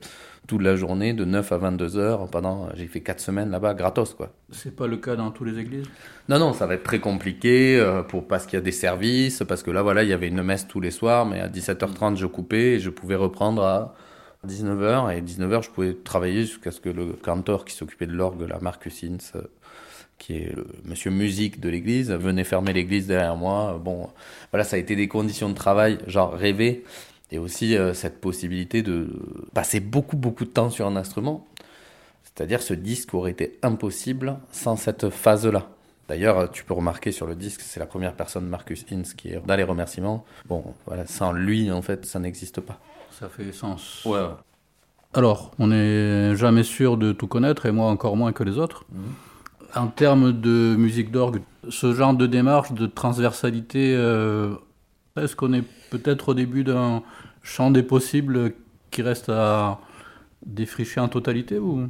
toute 0.47 0.63
la 0.63 0.77
journée, 0.77 1.13
de 1.13 1.25
9 1.25 1.51
à 1.51 1.59
22 1.59 1.97
heures, 1.97 2.29
pendant, 2.29 2.69
j'ai 2.75 2.87
fait 2.87 3.01
4 3.01 3.21
semaines 3.21 3.51
là-bas, 3.51 3.75
gratos, 3.75 4.15
quoi. 4.15 4.33
C'est 4.51 4.75
pas 4.75 4.87
le 4.87 4.97
cas 4.97 5.17
dans 5.17 5.33
toutes 5.33 5.49
les 5.49 5.59
églises? 5.59 5.87
Non, 6.29 6.39
non, 6.39 6.53
ça 6.53 6.67
va 6.67 6.75
être 6.75 6.85
très 6.85 7.01
compliqué, 7.01 7.79
euh, 7.81 8.03
pour, 8.03 8.29
parce 8.29 8.47
qu'il 8.47 8.57
y 8.57 8.63
a 8.63 8.65
des 8.65 8.73
services, 8.73 9.43
parce 9.47 9.65
que 9.65 9.73
là, 9.73 9.83
voilà, 9.83 10.05
il 10.05 10.09
y 10.09 10.13
avait 10.13 10.29
une 10.29 10.43
messe 10.43 10.69
tous 10.69 10.81
les 10.81 10.93
soirs, 10.93 11.27
mais 11.27 11.41
à 11.41 11.49
17h30, 11.49 12.17
je 12.17 12.27
coupais, 12.27 12.75
et 12.75 12.79
je 12.79 12.91
pouvais 12.91 13.17
reprendre 13.17 13.63
à 13.65 13.95
19h 14.47 15.17
et 15.17 15.21
19h 15.21 15.63
je 15.65 15.71
pouvais 15.71 15.95
travailler 15.95 16.43
jusqu'à 16.43 16.71
ce 16.71 16.81
que 16.81 16.89
le 16.89 17.13
cantor 17.13 17.65
qui 17.65 17.75
s'occupait 17.75 18.07
de 18.07 18.13
l'orgue, 18.13 18.43
la 18.49 18.59
Marcus 18.61 19.05
Ince, 19.05 19.33
euh, 19.37 19.43
qui 20.19 20.37
est 20.37 20.55
le 20.55 20.67
monsieur 20.85 21.11
musique 21.11 21.61
de 21.61 21.69
l'église, 21.69 22.11
venait 22.11 22.45
fermer 22.45 22.73
l'église 22.73 23.07
derrière 23.07 23.37
moi. 23.37 23.81
Bon, 23.83 24.09
voilà, 24.51 24.65
ça 24.65 24.77
a 24.77 24.79
été 24.79 24.97
des 24.97 25.09
conditions 25.09 25.49
de 25.49 25.55
travail, 25.55 25.99
genre 26.07 26.33
rêver, 26.33 26.85
et 27.31 27.39
aussi 27.39 27.77
euh, 27.77 27.93
cette 27.93 28.21
possibilité 28.21 28.83
de 28.83 29.09
passer 29.53 29.81
beaucoup 29.81 30.17
beaucoup 30.17 30.45
de 30.45 30.51
temps 30.51 30.71
sur 30.71 30.87
un 30.87 30.97
instrument. 30.97 31.47
C'est-à-dire 32.25 32.63
ce 32.63 32.75
disque 32.75 33.15
aurait 33.15 33.31
été 33.31 33.59
impossible 33.63 34.39
sans 34.53 34.77
cette 34.77 35.11
phase-là. 35.11 35.69
D'ailleurs, 36.09 36.51
tu 36.53 36.65
peux 36.65 36.75
remarquer 36.75 37.11
sur 37.11 37.27
le 37.27 37.35
disque, 37.35 37.63
c'est 37.63 37.81
la 37.81 37.87
première 37.87 38.15
personne, 38.15 38.47
Marcus 38.47 38.85
Ince, 38.93 39.15
qui 39.15 39.29
est 39.29 39.41
dans 39.45 39.57
les 39.57 39.65
remerciements. 39.65 40.25
Bon, 40.47 40.75
voilà, 40.87 41.07
sans 41.07 41.33
lui, 41.33 41.71
en 41.71 41.83
fait, 41.83 42.07
ça 42.07 42.21
n'existe 42.21 42.61
pas. 42.61 42.79
Ça 43.19 43.29
fait 43.29 43.51
sens. 43.53 44.05
Ouais. 44.05 44.27
Alors, 45.15 45.53
on 45.59 45.69
n'est 45.69 46.37
jamais 46.37 46.63
sûr 46.63 46.99
de 46.99 47.13
tout 47.13 47.27
connaître, 47.27 47.65
et 47.65 47.73
moi 47.73 47.87
encore 47.87 48.17
moins 48.17 48.33
que 48.33 48.45
les 48.45 48.59
autres. 48.59 48.85
Mhm. 48.93 49.03
En 49.75 49.87
termes 49.89 50.33
de 50.33 50.77
musique 50.77 51.11
d'orgue, 51.11 51.43
ce 51.69 51.93
genre 51.95 52.15
de 52.15 52.27
démarche, 52.27 52.73
de 52.73 52.87
transversalité, 52.87 53.95
euh, 53.97 54.55
est-ce 55.17 55.35
qu'on 55.35 55.53
est 55.53 55.65
peut-être 55.91 56.31
au 56.31 56.35
début 56.35 56.65
d'un 56.65 57.03
champ 57.43 57.71
des 57.71 57.83
possibles 57.83 58.53
qui 58.91 59.03
reste 59.03 59.29
à 59.29 59.79
défricher 60.45 61.01
en 61.01 61.09
totalité 61.09 61.59
ou? 61.59 61.89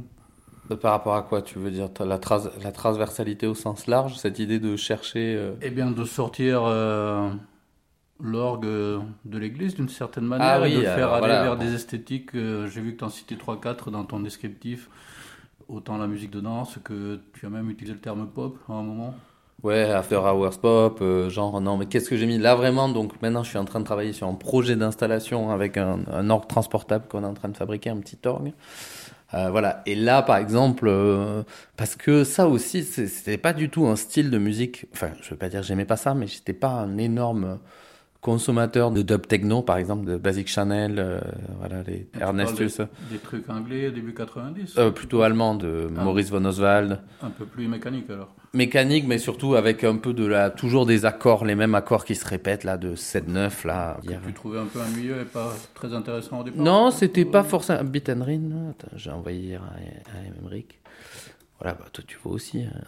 Par 0.81 0.91
rapport 0.91 1.15
à 1.15 1.21
quoi 1.21 1.41
tu 1.41 1.59
veux 1.59 1.71
dire 1.71 1.89
la, 1.99 2.19
la 2.61 2.71
transversalité 2.71 3.47
au 3.47 3.55
sens 3.55 3.87
large, 3.87 4.17
cette 4.17 4.39
idée 4.39 4.59
de 4.59 4.75
chercher 4.75 5.35
euh, 5.37 5.53
Eh 5.61 5.69
bien, 5.69 5.91
de 5.91 6.03
sortir 6.03 6.63
euh, 6.65 7.29
l'orgue 8.19 8.65
de 8.65 9.37
l'église 9.37 9.75
d'une 9.75 9.89
certaine 9.89 10.25
manière 10.25 10.61
ah 10.63 10.67
et 10.67 10.75
de 10.75 10.81
faire 10.81 11.13
aller 11.13 11.27
vers 11.27 11.57
des 11.57 11.73
esthétiques. 11.73 12.35
Euh, 12.35 12.67
j'ai 12.67 12.81
vu 12.81 12.93
que 12.93 12.99
tu 12.99 13.03
en 13.03 13.09
citais 13.09 13.35
3-4 13.35 13.91
dans 13.91 14.03
ton 14.03 14.19
descriptif, 14.19 14.89
autant 15.67 15.97
la 15.97 16.07
musique 16.07 16.31
de 16.31 16.41
danse 16.41 16.77
que 16.83 17.19
tu 17.33 17.45
as 17.45 17.49
même 17.49 17.69
utilisé 17.69 17.93
le 17.93 17.99
terme 17.99 18.27
pop 18.27 18.57
à 18.69 18.73
un 18.73 18.83
moment. 18.83 19.13
Ouais, 19.63 19.81
After 19.91 20.17
Hours 20.17 20.59
Pop, 20.59 20.99
euh, 21.01 21.31
genre, 21.31 21.59
non, 21.61 21.77
mais 21.77 21.87
qu'est-ce 21.87 22.09
que 22.09 22.15
j'ai 22.15 22.27
mis 22.27 22.37
là 22.37 22.53
vraiment? 22.53 22.89
Donc 22.89 23.19
maintenant, 23.23 23.41
je 23.41 23.49
suis 23.49 23.57
en 23.57 23.65
train 23.65 23.79
de 23.79 23.85
travailler 23.85 24.13
sur 24.13 24.27
un 24.27 24.35
projet 24.35 24.75
d'installation 24.75 25.49
avec 25.49 25.77
un, 25.77 26.29
orgue 26.29 26.47
transportable 26.47 27.07
qu'on 27.07 27.23
est 27.23 27.27
en 27.27 27.33
train 27.33 27.49
de 27.49 27.57
fabriquer, 27.57 27.89
un 27.89 27.97
petit 27.97 28.19
orgue. 28.25 28.53
Euh, 29.33 29.49
voilà. 29.49 29.81
Et 29.87 29.95
là, 29.95 30.21
par 30.21 30.37
exemple, 30.37 30.85
euh, 30.87 31.41
parce 31.75 31.95
que 31.95 32.23
ça 32.23 32.47
aussi, 32.47 32.83
c'était 32.83 33.39
pas 33.39 33.53
du 33.53 33.69
tout 33.69 33.87
un 33.87 33.95
style 33.95 34.29
de 34.29 34.37
musique. 34.37 34.85
Enfin, 34.93 35.09
je 35.21 35.31
veux 35.31 35.37
pas 35.37 35.49
dire 35.49 35.61
que 35.61 35.65
j'aimais 35.65 35.85
pas 35.85 35.97
ça, 35.97 36.13
mais 36.13 36.27
j'étais 36.27 36.53
pas 36.53 36.69
un 36.69 36.99
énorme 36.99 37.57
consommateur 38.27 38.91
de 38.91 39.03
dub 39.03 39.25
techno, 39.25 39.61
par 39.61 39.77
exemple, 39.77 40.05
de 40.05 40.17
Basic 40.17 40.49
Chanel, 40.49 40.95
euh, 40.99 41.21
voilà, 41.59 41.81
les 41.87 42.09
Ernestus. 42.19 42.81
Des, 43.09 43.19
trucs 43.19 43.49
anglais 43.49 43.89
début 43.89 44.13
90 44.13 44.77
euh, 44.77 44.91
Plutôt 44.91 45.21
allemand, 45.21 45.55
de 45.55 45.87
ah. 45.97 46.03
Maurice 46.03 46.29
von 46.29 46.43
Oswald. 46.43 46.99
Un 47.21 47.29
peu 47.29 47.45
plus 47.45 47.69
mécanique 47.69 48.09
alors 48.09 48.35
Mécanique, 48.53 49.05
mais 49.07 49.17
surtout 49.17 49.55
avec 49.55 49.85
un 49.85 49.95
peu 49.95 50.13
de 50.13 50.25
la. 50.25 50.49
toujours 50.49 50.85
des 50.85 51.05
accords, 51.05 51.45
les 51.45 51.55
mêmes 51.55 51.73
accords 51.73 52.03
qui 52.03 52.15
se 52.15 52.27
répètent, 52.27 52.65
là, 52.65 52.75
de 52.75 52.95
7-9, 52.95 53.65
là. 53.65 53.97
Que 54.05 54.27
tu 54.27 54.33
trouvais 54.33 54.59
un 54.59 54.65
peu 54.65 54.79
milieu 54.93 55.21
et 55.21 55.25
pas 55.25 55.53
très 55.73 55.93
intéressant 55.93 56.41
au 56.41 56.43
départ 56.43 56.61
Non, 56.61 56.91
c'était 56.91 57.23
pas 57.23 57.43
forcément. 57.43 57.81
Beat 57.85 58.09
and 58.09 58.25
Rin, 58.25 58.73
j'ai 58.97 59.11
envoyé 59.11 59.39
hier 59.39 59.61
à, 59.63 60.41
Emmerich. 60.41 60.81
Voilà, 61.61 61.75
bah, 61.75 61.85
toi 61.93 62.03
tu 62.05 62.17
vois 62.21 62.33
aussi. 62.33 62.63
Hein. 62.63 62.81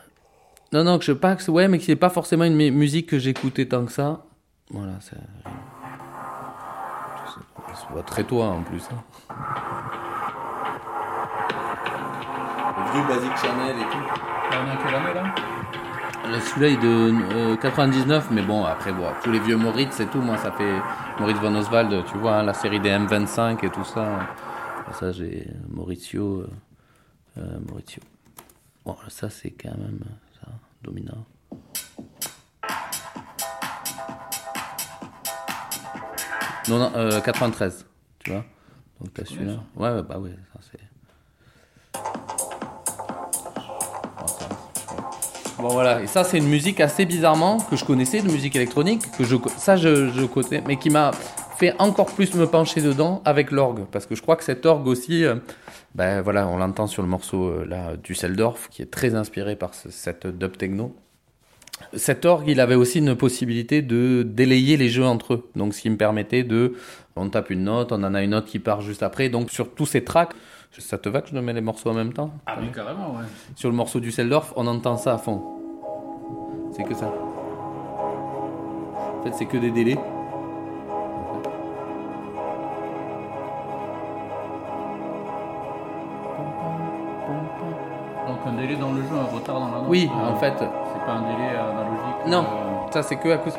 Non, 0.73 0.84
non, 0.84 0.99
que 0.99 1.06
je 1.06 1.13
pas 1.13 1.38
que 1.38 1.49
ouais, 1.49 1.69
mais 1.69 1.78
que 1.78 1.86
c'est 1.86 1.95
pas 1.95 2.10
forcément 2.10 2.43
une 2.43 2.71
musique 2.71 3.08
que 3.08 3.19
j'écoutais 3.19 3.67
tant 3.67 3.86
que 3.86 3.93
ça. 3.93 4.25
Voilà, 4.71 4.99
ça, 5.01 5.17
ça 7.67 7.75
se 7.75 7.91
voit 7.91 8.03
très 8.03 8.23
toi 8.23 8.47
en 8.47 8.62
plus. 8.62 8.88
Hein. 8.91 9.03
Le 12.77 12.91
vieux 12.93 13.08
Basic 13.08 13.38
Chanel 13.38 13.75
et 13.77 13.84
tout. 13.84 13.97
On 14.51 14.67
est 14.67 14.71
à 14.71 14.77
quelle 14.77 14.95
année 14.95 15.13
là? 15.13 15.34
Celui-là 16.39 16.67
est 16.67 16.77
de 16.77 17.55
99, 17.55 18.23
euh, 18.23 18.34
mais 18.34 18.41
bon, 18.43 18.63
après, 18.63 18.91
bon, 18.91 19.08
tous 19.23 19.32
les 19.32 19.39
vieux 19.39 19.58
Moritz 19.58 19.93
c'est 19.93 20.12
tout. 20.12 20.21
Moi, 20.21 20.38
ça 20.38 20.51
fait 20.51 20.79
Moritz 21.19 21.38
von 21.39 21.55
Oswald, 21.55 22.05
tu 22.05 22.17
vois, 22.17 22.38
hein, 22.38 22.43
la 22.43 22.53
série 22.53 22.79
des 22.79 22.89
M25 22.89 23.65
et 23.65 23.69
tout 23.69 23.84
ça. 23.84 24.19
Ça, 24.93 25.12
j'ai 25.12 25.47
Maurizio. 25.67 26.41
Euh, 26.41 26.49
euh, 27.38 27.60
Maurizio. 27.67 28.01
Bon, 28.86 28.95
ça, 29.08 29.29
c'est 29.29 29.51
quand 29.51 29.77
même 29.77 29.99
ça, 30.39 30.47
dominant. 30.84 31.25
Non, 36.69 36.77
non, 36.77 37.21
93, 37.21 37.86
tu 38.19 38.32
vois. 38.32 38.45
Donc 38.99 39.13
t'as 39.13 39.25
celui-là. 39.25 39.63
Ouais, 39.75 39.89
ouais, 39.91 40.03
bah 40.03 40.19
ouais, 40.19 40.32
ça 40.53 40.60
c'est. 40.71 40.79
Bon 45.58 45.69
voilà, 45.69 46.01
et 46.01 46.08
ça 46.08 46.23
c'est 46.23 46.38
une 46.38 46.47
musique 46.47 46.79
assez 46.79 47.05
bizarrement 47.05 47.58
que 47.60 47.75
je 47.75 47.84
connaissais 47.84 48.21
de 48.21 48.32
musique 48.32 48.55
électronique, 48.55 49.01
que 49.17 49.25
je, 49.25 49.36
ça 49.58 49.75
je, 49.75 50.10
je 50.10 50.25
connais, 50.25 50.63
mais 50.65 50.77
qui 50.77 50.89
m'a 50.89 51.12
fait 51.58 51.75
encore 51.79 52.05
plus 52.05 52.34
me 52.36 52.47
pencher 52.47 52.82
dedans 52.82 53.21
avec 53.25 53.51
l'orgue, 53.51 53.86
parce 53.91 54.05
que 54.05 54.15
je 54.15 54.21
crois 54.21 54.38
que 54.38 54.45
cet 54.45 54.65
orgue 54.65 54.88
aussi, 54.88 55.25
euh, 55.25 55.36
ben 55.95 56.21
voilà, 56.21 56.47
on 56.47 56.58
l'entend 56.58 56.88
sur 56.88 57.01
le 57.01 57.10
morceau 57.10 57.47
euh, 57.47 57.65
là, 57.65 57.97
Düsseldorf, 57.97 58.69
qui 58.69 58.82
est 58.82 58.89
très 58.89 59.15
inspiré 59.15 59.58
par 59.58 59.73
cette 59.73 60.27
dub 60.27 60.55
techno. 60.55 60.95
Cet 61.94 62.26
orgue, 62.26 62.48
il 62.48 62.60
avait 62.60 62.76
aussi 62.76 63.00
une 63.00 63.15
possibilité 63.15 63.82
de 63.82 64.24
délayer 64.24 64.78
les 64.78 64.89
jeux 64.89 65.06
entre 65.06 65.34
eux, 65.34 65.50
donc 65.56 65.74
ce 65.74 65.82
qui 65.82 65.89
me 65.89 65.98
permettait 65.98 66.44
de, 66.44 66.76
on 67.15 67.30
tape 67.30 67.50
une 67.50 67.63
note, 67.63 67.92
on 67.92 68.04
en 68.04 68.13
a 68.13 68.22
une 68.22 68.36
autre 68.36 68.48
qui 68.48 68.60
part 68.60 68.82
juste 68.82 69.02
après, 69.02 69.30
donc 69.30 69.50
sur 69.50 69.74
tous 69.74 69.86
ces 69.86 70.04
tracks, 70.04 70.34
ça 70.78 70.98
te 70.98 71.10
va 71.10 71.22
que 71.22 71.30
je 71.30 71.38
mets 71.39 71.54
les 71.54 71.62
morceaux 71.62 71.89
en 71.89 71.96
même 71.96 72.13
temps? 72.13 72.32
Ah 72.46 72.58
oui, 72.62 72.68
carrément, 72.74 73.12
ouais. 73.12 73.26
Sur 73.56 73.70
le 73.70 73.76
morceau 73.76 74.00
du 74.00 74.12
Seldorf, 74.12 74.54
on 74.56 74.68
entend 74.68 74.98
ça 74.98 75.15
à 75.15 75.18
fond. 75.18 75.42
C'est 76.76 76.84
que 76.84 76.94
ça. 76.94 77.12
En 79.18 79.24
fait, 79.24 79.34
c'est 79.34 79.46
que 79.46 79.58
des 79.58 79.72
délais. 79.72 79.98
Délai 88.69 88.79
dans 88.79 88.93
le 88.93 89.01
jeu, 89.01 89.15
un 89.15 89.23
retard 89.23 89.60
dans 89.60 89.71
la 89.71 89.77
note. 89.79 89.89
Oui, 89.89 90.10
en 90.12 90.36
fait. 90.36 90.53
C'est 90.58 91.05
pas 91.05 91.13
un 91.13 91.21
délai 91.21 91.55
analogique. 91.55 92.27
Non, 92.27 92.43
euh, 92.43 92.91
ça 92.91 93.03
c'est 93.03 93.17
que 93.17 93.29
à 93.29 93.38
cause. 93.38 93.53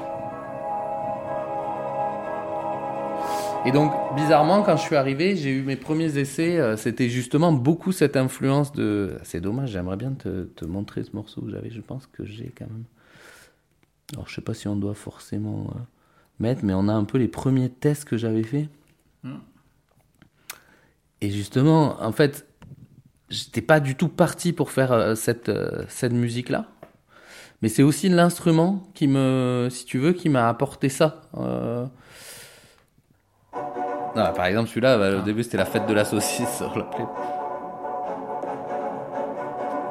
Et 3.67 3.73
donc, 3.73 3.93
bizarrement, 4.17 4.63
quand 4.63 4.77
je 4.77 4.83
suis 4.83 4.97
arrivé, 4.97 5.37
j'ai 5.37 5.51
eu 5.51 5.63
mes 5.63 5.77
premiers 5.77 6.17
essais. 6.17 6.59
Euh, 6.59 6.77
c'était 6.77 7.09
justement 7.09 7.53
beaucoup 7.53 7.93
cette 7.93 8.17
influence 8.17 8.73
de. 8.73 9.19
C'est 9.23 9.41
dommage, 9.41 9.71
j'aimerais 9.71 9.97
bien 9.97 10.13
te, 10.13 10.45
te, 10.45 10.65
montrer 10.65 11.05
ce 11.05 11.15
morceau 11.15 11.43
que 11.43 11.51
j'avais. 11.51 11.71
Je 11.71 11.81
pense 11.81 12.07
que 12.07 12.25
j'ai 12.25 12.53
quand 12.57 12.67
même. 12.67 12.85
Alors, 14.15 14.29
je 14.29 14.35
sais 14.35 14.41
pas 14.41 14.55
si 14.55 14.67
on 14.67 14.77
doit 14.77 14.95
forcément 14.95 15.67
euh, 15.75 15.79
mettre, 16.39 16.65
mais 16.65 16.73
on 16.73 16.89
a 16.89 16.93
un 16.93 17.05
peu 17.05 17.19
les 17.19 17.29
premiers 17.29 17.69
tests 17.69 18.05
que 18.05 18.17
j'avais 18.17 18.43
fait. 18.43 18.69
Hmm. 19.23 19.39
Et 21.21 21.31
justement, 21.31 22.03
en 22.03 22.13
fait, 22.13 22.47
j'étais 23.31 23.63
pas 23.63 23.81
du 23.81 23.95
tout 23.95 24.09
parti 24.09 24.53
pour 24.53 24.71
faire 24.71 24.93
euh, 24.93 25.15
cette, 25.15 25.51
cette 25.89 26.13
musique-là. 26.13 26.67
Mais 27.63 27.69
c'est 27.69 27.83
aussi 27.83 28.09
l'instrument 28.09 28.83
qui 28.95 29.07
me, 29.07 29.69
si 29.71 29.85
tu 29.85 29.99
veux, 29.99 30.13
qui 30.13 30.29
m'a 30.29 30.49
apporté 30.49 30.89
ça. 30.89 31.23
Non, 34.17 34.33
par 34.35 34.47
exemple, 34.47 34.69
celui-là, 34.69 34.99
bah, 34.99 35.11
au 35.17 35.19
ah. 35.21 35.23
début, 35.23 35.43
c'était 35.43 35.59
la 35.59 35.65
fête 35.65 35.87
de 35.87 35.95
la 35.95 36.05
saucisse 36.05 36.57
sur 36.57 36.77
la 36.77 36.85
plaie. 36.85 37.07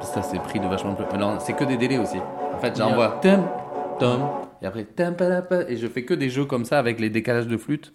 Ça, 0.02 0.21
c'est 0.21 0.39
pris 0.39 0.60
de 0.60 0.67
vachement 0.67 0.95
plus. 0.95 1.17
non, 1.17 1.39
c'est 1.39 1.54
que 1.54 1.63
des 1.63 1.78
délais 1.78 1.97
aussi. 1.97 2.17
En 2.54 2.58
fait, 2.60 2.75
j'envoie 2.75 3.19
tom, 3.21 3.47
tom, 3.99 4.30
et 4.62 4.65
après 4.65 4.84
tom, 4.84 5.15
et 5.67 5.78
je 5.78 5.88
fais 5.88 6.04
que 6.04 6.13
des 6.13 6.30
jeux 6.30 6.45
comme 6.45 6.65
ça 6.65 6.80
avec 6.80 6.99
les 6.99 7.10
décalages 7.10 7.47
de 7.47 7.58
flûte. 7.58 7.93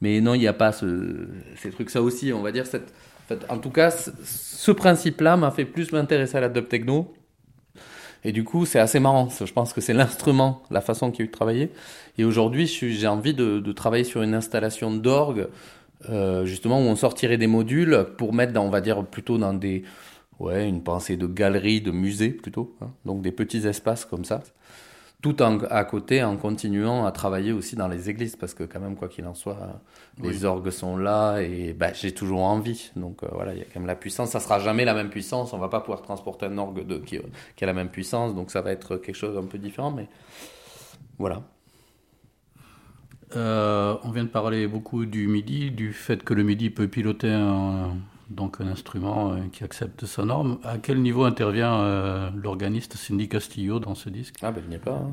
Mais 0.00 0.20
non, 0.20 0.34
il 0.34 0.40
n'y 0.40 0.48
a 0.48 0.52
pas 0.52 0.72
ce... 0.72 1.28
ces 1.56 1.70
trucs. 1.70 1.90
Ça 1.90 2.02
aussi, 2.02 2.32
on 2.32 2.42
va 2.42 2.50
dire. 2.50 2.66
Cette... 2.66 2.92
En, 3.48 3.58
tout 3.58 3.70
cas, 3.70 3.90
ce 3.90 4.70
principe-là 4.70 5.36
m'a 5.36 5.50
fait 5.50 5.64
plus 5.64 5.92
m'intéresser 5.92 6.36
à 6.36 6.40
la 6.40 6.48
dub 6.48 6.68
techno 6.68 7.14
et 8.24 8.32
du 8.32 8.44
coup, 8.44 8.66
c'est 8.66 8.78
assez 8.78 9.00
marrant. 9.00 9.28
Je 9.28 9.52
pense 9.52 9.72
que 9.72 9.80
c'est 9.80 9.92
l'instrument, 9.92 10.62
la 10.70 10.80
façon 10.80 11.10
qu'il 11.10 11.22
a 11.22 11.24
eu 11.24 11.28
de 11.28 11.32
travailler. 11.32 11.70
Et 12.16 12.24
aujourd'hui, 12.24 12.66
j'ai 12.66 13.06
envie 13.06 13.34
de, 13.34 13.60
de, 13.60 13.72
travailler 13.72 14.04
sur 14.04 14.22
une 14.22 14.34
installation 14.34 14.92
d'orgue, 14.92 15.48
euh, 16.10 16.44
justement, 16.44 16.80
où 16.80 16.84
on 16.84 16.96
sortirait 16.96 17.38
des 17.38 17.46
modules 17.46 18.06
pour 18.16 18.34
mettre, 18.34 18.52
dans, 18.52 18.64
on 18.64 18.70
va 18.70 18.80
dire, 18.80 19.04
plutôt 19.04 19.38
dans 19.38 19.54
des, 19.54 19.84
ouais, 20.40 20.68
une 20.68 20.82
pensée 20.82 21.16
de 21.16 21.26
galerie, 21.26 21.80
de 21.80 21.90
musée 21.90 22.30
plutôt. 22.30 22.76
Hein. 22.80 22.90
donc 23.04 23.22
des 23.22 23.32
petits 23.32 23.66
espaces 23.66 24.04
comme 24.04 24.24
ça 24.24 24.42
tout 25.20 25.42
en, 25.42 25.58
à 25.64 25.84
côté 25.84 26.22
en 26.22 26.36
continuant 26.36 27.04
à 27.04 27.10
travailler 27.10 27.50
aussi 27.50 27.74
dans 27.74 27.88
les 27.88 28.08
églises 28.08 28.36
parce 28.36 28.54
que 28.54 28.62
quand 28.62 28.78
même 28.78 28.94
quoi 28.94 29.08
qu'il 29.08 29.26
en 29.26 29.34
soit 29.34 29.80
les 30.22 30.44
orgues 30.44 30.70
sont 30.70 30.96
là 30.96 31.40
et 31.40 31.72
bah, 31.72 31.92
j'ai 31.92 32.12
toujours 32.12 32.42
envie. 32.42 32.92
Donc 32.94 33.24
euh, 33.24 33.28
voilà 33.32 33.52
il 33.52 33.58
y 33.58 33.62
a 33.62 33.64
quand 33.64 33.80
même 33.80 33.86
la 33.86 33.96
puissance. 33.96 34.30
Ça 34.30 34.40
sera 34.40 34.60
jamais 34.60 34.84
la 34.84 34.94
même 34.94 35.10
puissance. 35.10 35.52
On 35.52 35.58
va 35.58 35.68
pas 35.68 35.80
pouvoir 35.80 36.02
transporter 36.02 36.46
un 36.46 36.56
orgue 36.56 36.86
de, 36.86 36.98
qui, 36.98 37.18
qui, 37.56 37.64
a 37.64 37.66
la 37.66 37.72
même 37.72 37.88
puissance. 37.88 38.34
Donc 38.34 38.50
ça 38.52 38.60
va 38.60 38.70
être 38.70 38.96
quelque 38.96 39.16
chose 39.16 39.36
un 39.36 39.46
peu 39.46 39.58
différent 39.58 39.90
mais 39.90 40.08
voilà. 41.18 41.42
Euh, 43.36 43.96
on 44.04 44.10
vient 44.10 44.24
de 44.24 44.28
parler 44.28 44.66
beaucoup 44.68 45.04
du 45.04 45.26
MIDI 45.26 45.70
du 45.70 45.92
fait 45.92 46.22
que 46.22 46.32
le 46.32 46.44
MIDI 46.44 46.70
peut 46.70 46.88
piloter 46.88 47.30
un, 47.30 47.96
donc 48.30 48.60
un 48.60 48.66
instrument 48.66 49.32
euh, 49.32 49.36
qui 49.52 49.64
accepte 49.64 50.06
sa 50.06 50.24
norme. 50.24 50.58
À 50.64 50.78
quel 50.78 51.00
niveau 51.00 51.24
intervient 51.24 51.80
euh, 51.80 52.30
l'organiste 52.34 52.94
Cindy 52.94 53.28
Castillo 53.28 53.78
dans 53.80 53.94
ce 53.94 54.08
disque? 54.08 54.36
Ah 54.42 54.50
ben 54.50 54.62
il 54.64 54.70
n'y 54.70 54.76
a 54.76 54.80
pas. 54.80 54.92
Hein. 54.92 55.12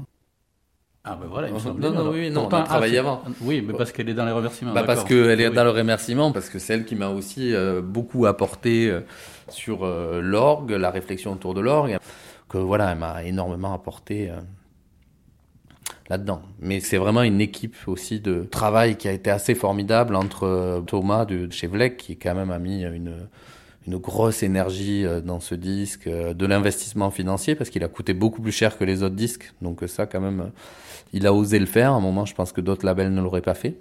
Ah 1.04 1.17
ben 1.21 1.28
voilà, 1.28 1.49
il 1.49 1.54
me 1.54 1.60
semble. 1.60 1.82
Non, 1.82 1.91
non, 1.91 2.10
oui, 2.10 2.32
non, 2.32 2.47
on 2.51 2.56
a 2.56 2.63
travaillé 2.63 2.97
avant. 2.97 3.21
Oui, 3.41 3.63
mais 3.65 3.73
parce 3.73 3.91
qu'elle 3.91 4.10
est 4.10 4.15
dans 4.15 4.25
les 4.25 4.32
remerciements. 4.32 4.73
Bah 4.73 4.84
parce 4.84 5.04
qu'elle 5.04 5.39
est 5.39 5.51
dans 5.51 5.63
le 5.63 5.69
remerciement, 5.69 6.32
parce 6.32 6.49
que 6.49 6.58
c'est 6.58 6.73
elle 6.73 6.86
qui 6.86 6.95
m'a 6.95 7.10
aussi 7.10 7.54
euh, 7.54 7.82
beaucoup 7.82 8.25
apporté 8.25 8.91
sur 9.47 9.86
l'orgue, 9.86 10.71
la 10.71 10.89
réflexion 10.89 11.34
autour 11.34 11.54
de 11.54 11.62
l'orgue. 11.62 11.97
Que 12.49 12.58
voilà, 12.58 12.91
elle 12.91 12.97
m'a 12.97 13.23
énormément 13.23 13.73
apporté 13.73 14.32
là-dedans. 16.10 16.41
Mais 16.60 16.80
c'est 16.80 16.98
vraiment 16.98 17.24
une 17.24 17.41
équipe 17.41 17.76
aussi 17.88 18.20
de 18.20 18.44
travail 18.44 18.96
qui 18.98 19.08
a 19.08 19.12
été 19.12 19.30
assez 19.30 19.56
formidable 19.56 20.15
entre 20.15 20.44
euh, 20.44 20.82
Thomas 20.82 21.26
de 21.26 21.52
chez 21.52 21.70
qui 21.98 22.18
quand 22.18 22.36
même 22.36 22.52
a 22.52 22.60
mis 22.60 22.84
une, 22.84 23.28
une 23.88 23.98
grosse 23.98 24.44
énergie 24.44 25.06
euh, 25.06 25.22
dans 25.22 25.39
ce 25.39 25.56
disque, 25.56 26.08
euh, 26.08 26.34
de 26.34 26.46
l'investissement 26.46 27.10
financier, 27.12 27.56
parce 27.56 27.70
qu'il 27.70 27.84
a 27.84 27.88
coûté 27.88 28.13
beaucoup 28.13 28.41
plus 28.41 28.52
cher 28.52 28.78
que 28.78 28.84
les 28.84 29.04
autres 29.04 29.15
disques. 29.15 29.54
Donc 29.62 29.84
ça, 29.88 30.06
quand 30.06 30.22
même, 30.22 30.52
il 31.13 31.26
a 31.26 31.34
osé 31.34 31.60
le 31.60 31.65
faire. 31.65 31.91
À 31.91 31.96
un 31.96 32.02
moment, 32.02 32.26
je 32.26 32.36
pense 32.36 32.52
que 32.52 32.62
d'autres 32.62 32.86
labels 32.86 33.13
ne 33.13 33.22
l'auraient 33.22 33.41
pas 33.41 33.56
fait. 33.56 33.78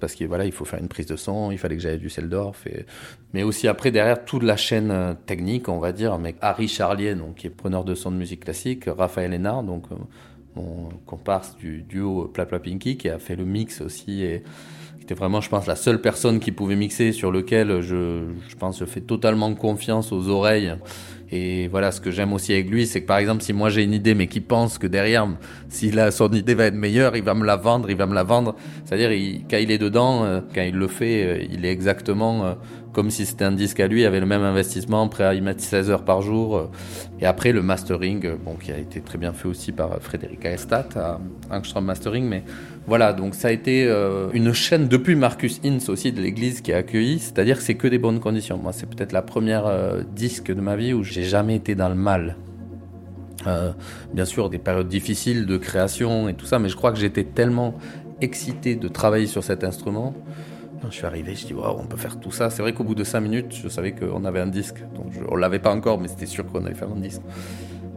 Parce 0.00 0.14
qu'il 0.14 0.26
voilà, 0.26 0.46
il 0.46 0.50
faut 0.50 0.64
faire 0.64 0.80
une 0.80 0.88
prise 0.88 1.06
de 1.06 1.14
son, 1.14 1.52
il 1.52 1.58
fallait 1.58 1.76
que 1.76 1.82
j'aille 1.82 1.98
du 1.98 2.10
Seldorf. 2.10 2.66
Et... 2.66 2.86
Mais 3.34 3.44
aussi 3.44 3.68
après, 3.68 3.92
derrière, 3.92 4.24
toute 4.24 4.42
la 4.42 4.56
chaîne 4.56 5.16
technique, 5.26 5.68
on 5.68 5.78
va 5.78 5.92
dire, 5.92 6.12
avec 6.12 6.36
Harry 6.40 6.66
Charlier, 6.66 7.14
donc, 7.14 7.36
qui 7.36 7.46
est 7.46 7.50
preneur 7.50 7.84
de 7.84 7.94
son 7.94 8.10
de 8.10 8.16
musique 8.16 8.40
classique, 8.40 8.86
Raphaël 8.86 9.32
Hénard, 9.32 9.62
donc 9.62 9.84
mon 10.56 10.88
comparse 11.06 11.56
du 11.56 11.82
duo 11.82 12.30
Plapla 12.32 12.58
Pinky, 12.58 12.96
qui 12.96 13.08
a 13.08 13.18
fait 13.18 13.36
le 13.36 13.44
mix 13.44 13.80
aussi 13.80 14.22
et 14.22 14.42
qui 14.98 15.04
était 15.04 15.14
vraiment, 15.14 15.40
je 15.40 15.48
pense, 15.48 15.66
la 15.66 15.76
seule 15.76 16.00
personne 16.00 16.40
qui 16.40 16.52
pouvait 16.52 16.76
mixer, 16.76 17.12
sur 17.12 17.30
lequel 17.30 17.80
je, 17.80 18.24
je 18.48 18.56
pense, 18.56 18.78
je 18.78 18.84
fais 18.84 19.00
totalement 19.00 19.52
confiance 19.54 20.12
aux 20.12 20.28
oreilles. 20.28 20.74
Et 21.32 21.66
voilà, 21.68 21.90
ce 21.92 22.00
que 22.00 22.10
j'aime 22.10 22.34
aussi 22.34 22.52
avec 22.52 22.68
lui, 22.68 22.86
c'est 22.86 23.00
que 23.00 23.06
par 23.06 23.16
exemple, 23.16 23.42
si 23.42 23.54
moi 23.54 23.70
j'ai 23.70 23.82
une 23.82 23.94
idée, 23.94 24.14
mais 24.14 24.26
qui 24.26 24.40
pense 24.40 24.76
que 24.76 24.86
derrière, 24.86 25.26
si 25.70 25.90
là, 25.90 26.10
son 26.10 26.30
idée 26.30 26.54
va 26.54 26.66
être 26.66 26.74
meilleure, 26.74 27.16
il 27.16 27.22
va 27.22 27.32
me 27.32 27.46
la 27.46 27.56
vendre, 27.56 27.90
il 27.90 27.96
va 27.96 28.06
me 28.06 28.14
la 28.14 28.22
vendre. 28.22 28.54
C'est-à-dire, 28.84 29.10
quand 29.50 29.56
il 29.56 29.70
est 29.70 29.78
dedans, 29.78 30.24
euh, 30.24 30.40
quand 30.54 30.60
il 30.60 30.74
le 30.74 30.88
fait, 30.88 31.24
euh, 31.24 31.46
il 31.50 31.64
est 31.64 31.72
exactement 31.72 32.56
comme 32.92 33.10
si 33.10 33.24
c'était 33.24 33.44
un 33.44 33.52
disque 33.52 33.80
à 33.80 33.86
lui, 33.86 34.04
avait 34.04 34.20
le 34.20 34.26
même 34.26 34.42
investissement, 34.42 35.08
prêt 35.08 35.24
à 35.24 35.34
y 35.34 35.40
mettre 35.40 35.62
16 35.62 35.90
heures 35.90 36.04
par 36.04 36.20
jour. 36.20 36.70
Et 37.20 37.26
après, 37.26 37.52
le 37.52 37.62
mastering, 37.62 38.36
bon, 38.44 38.54
qui 38.54 38.70
a 38.70 38.78
été 38.78 39.00
très 39.00 39.18
bien 39.18 39.32
fait 39.32 39.48
aussi 39.48 39.72
par 39.72 39.98
Frédéric 40.00 40.44
Estat 40.44 40.88
à 40.96 41.18
Angstrom 41.50 41.84
Mastering. 41.84 42.24
Mais 42.24 42.44
voilà, 42.86 43.12
donc 43.12 43.34
ça 43.34 43.48
a 43.48 43.50
été 43.52 43.86
euh, 43.86 44.28
une 44.32 44.52
chaîne 44.52 44.88
depuis 44.88 45.14
Marcus 45.14 45.60
Ince 45.64 45.88
aussi 45.88 46.12
de 46.12 46.20
l'église 46.20 46.60
qui 46.60 46.72
a 46.72 46.78
accueilli, 46.78 47.18
c'est-à-dire 47.20 47.58
que 47.58 47.62
c'est 47.62 47.76
que 47.76 47.86
des 47.86 47.98
bonnes 47.98 48.18
conditions. 48.18 48.58
Moi, 48.58 48.72
c'est 48.72 48.88
peut-être 48.88 49.12
la 49.12 49.22
première 49.22 49.66
euh, 49.66 50.02
disque 50.14 50.52
de 50.52 50.60
ma 50.60 50.74
vie 50.74 50.92
où 50.92 51.04
j'ai 51.04 51.22
jamais 51.22 51.56
été 51.56 51.74
dans 51.74 51.88
le 51.88 51.94
mal. 51.94 52.36
Euh, 53.46 53.72
bien 54.12 54.24
sûr, 54.24 54.50
des 54.50 54.58
périodes 54.58 54.88
difficiles 54.88 55.46
de 55.46 55.56
création 55.56 56.28
et 56.28 56.34
tout 56.34 56.46
ça, 56.46 56.58
mais 56.58 56.68
je 56.68 56.76
crois 56.76 56.92
que 56.92 56.98
j'étais 56.98 57.24
tellement 57.24 57.74
excité 58.20 58.76
de 58.76 58.88
travailler 58.88 59.26
sur 59.26 59.42
cet 59.42 59.64
instrument 59.64 60.14
je 60.90 60.96
suis 60.96 61.06
arrivé, 61.06 61.34
je 61.34 61.46
dis, 61.46 61.54
wow, 61.54 61.76
on 61.78 61.86
peut 61.86 61.96
faire 61.96 62.18
tout 62.18 62.30
ça. 62.30 62.50
C'est 62.50 62.62
vrai 62.62 62.72
qu'au 62.72 62.84
bout 62.84 62.94
de 62.94 63.04
5 63.04 63.20
minutes, 63.20 63.54
je 63.54 63.68
savais 63.68 63.92
qu'on 63.92 64.24
avait 64.24 64.40
un 64.40 64.46
disque. 64.46 64.82
Donc, 64.94 65.12
je, 65.12 65.20
on 65.28 65.36
l'avait 65.36 65.58
pas 65.58 65.72
encore, 65.72 66.00
mais 66.00 66.08
c'était 66.08 66.26
sûr 66.26 66.46
qu'on 66.46 66.64
allait 66.64 66.74
faire 66.74 66.90
un 66.90 67.00
disque. 67.00 67.22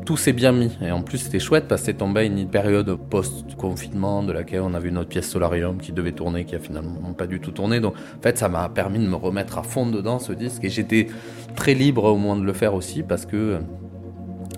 Tout 0.06 0.18
s'est 0.18 0.34
bien 0.34 0.52
mis. 0.52 0.72
Et 0.82 0.91
en 0.91 1.02
plus, 1.02 1.18
c'était 1.18 1.39
chouette 1.39 1.68
parce 1.68 1.82
que 1.82 1.88
c'est 1.88 1.96
tombé 1.96 2.28
une 2.28 2.48
période 2.48 2.96
post-confinement 3.10 4.22
de 4.22 4.34
laquelle 4.34 4.62
on 4.62 4.76
avait 4.76 4.89
une 4.89 5.00
autre 5.00 5.10
pièce 5.10 5.28
Solarium 5.28 5.80
qui 5.80 5.94
devait 5.94 6.12
tourner, 6.12 6.46
qui 6.46 6.56
a 6.56 6.60
finalement 6.60 7.13
pas 7.13 7.26
du 7.26 7.39
tout 7.39 7.50
tourné. 7.50 7.80
Donc, 7.80 7.96
en 7.96 8.22
fait, 8.22 8.38
ça 8.38 8.48
m'a 8.48 8.70
permis 8.70 9.00
de 9.00 9.08
me 9.08 9.15
remettre 9.15 9.58
à 9.58 9.63
fond 9.63 9.88
dedans, 9.88 10.20
ce 10.20 10.32
disque. 10.32 10.63
Et 10.63 10.70
j'étais 10.70 11.08
très 11.56 11.74
libre 11.74 12.04
au 12.04 12.18
moins 12.18 12.36
de 12.36 12.44
le 12.44 12.54
faire 12.54 12.76
aussi 12.76 13.02
parce 13.02 13.26
que, 13.26 13.58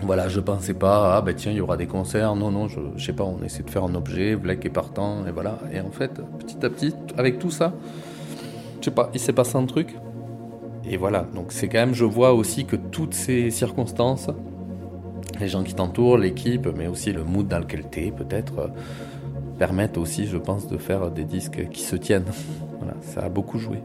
voilà, 0.02 0.28
je 0.28 0.42
pensais 0.42 0.74
pas, 0.74 1.16
ah 1.16 1.22
ben 1.22 1.34
tiens, 1.34 1.54
il 1.54 1.58
y 1.58 1.62
aura 1.62 1.78
des 1.78 1.88
concerts. 1.88 2.36
Non, 2.36 2.52
non, 2.52 2.68
je, 2.68 2.80
je 2.98 3.06
sais 3.06 3.14
pas, 3.14 3.24
on 3.24 3.42
essaie 3.42 3.64
de 3.64 3.70
faire 3.70 3.86
un 3.86 3.96
objet, 3.96 4.36
Black 4.36 4.66
est 4.66 4.70
partant, 4.70 5.26
et 5.26 5.32
voilà. 5.32 5.60
Et 5.74 5.80
en 5.80 5.92
fait, 5.92 6.12
petit 6.40 6.66
à 6.66 6.70
petit, 6.70 6.94
avec 7.18 7.40
tout 7.40 7.52
ça, 7.52 7.74
je 8.82 8.86
sais 8.86 8.92
pas, 8.92 9.10
il 9.14 9.20
s'est 9.22 9.34
passé 9.34 9.56
un 9.56 9.66
truc. 9.66 9.96
Et 10.90 10.98
voilà, 10.98 11.26
donc 11.34 11.54
c'est 11.54 11.70
quand 11.70 11.80
même, 11.80 11.94
je 11.94 12.06
vois 12.06 12.34
aussi 12.34 12.66
que 12.66 12.76
toutes 12.76 13.14
ces 13.14 13.50
circonstances, 13.50 14.30
les 15.40 15.48
gens 15.48 15.64
qui 15.64 15.74
t'entourent, 15.74 16.18
l'équipe, 16.18 16.68
mais 16.76 16.88
aussi 16.88 17.12
le 17.12 17.24
mood 17.24 17.48
dans 17.48 17.60
lequel 17.60 17.84
t'es 17.84 18.12
peut-être, 18.12 18.60
euh, 18.60 18.68
permettent 19.58 19.98
aussi, 19.98 20.26
je 20.28 20.38
pense, 20.38 20.68
de 20.68 20.78
faire 20.78 21.10
des 21.12 21.24
disques 21.24 21.70
qui 21.70 21.82
se 21.82 21.96
tiennent. 21.96 22.26
Voilà, 22.80 22.94
ça 23.02 23.22
a 23.22 23.30
beaucoup 23.30 23.58
joué. 23.58 23.80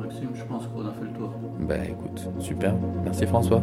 Maxime, 0.00 0.30
je 0.34 0.42
pense 0.42 0.66
qu'on 0.66 0.84
a 0.84 0.92
fait 0.92 1.04
le 1.04 1.12
tour. 1.12 1.32
Ben 1.60 1.82
écoute, 1.84 2.28
super. 2.40 2.74
Merci 3.04 3.24
François. 3.24 3.62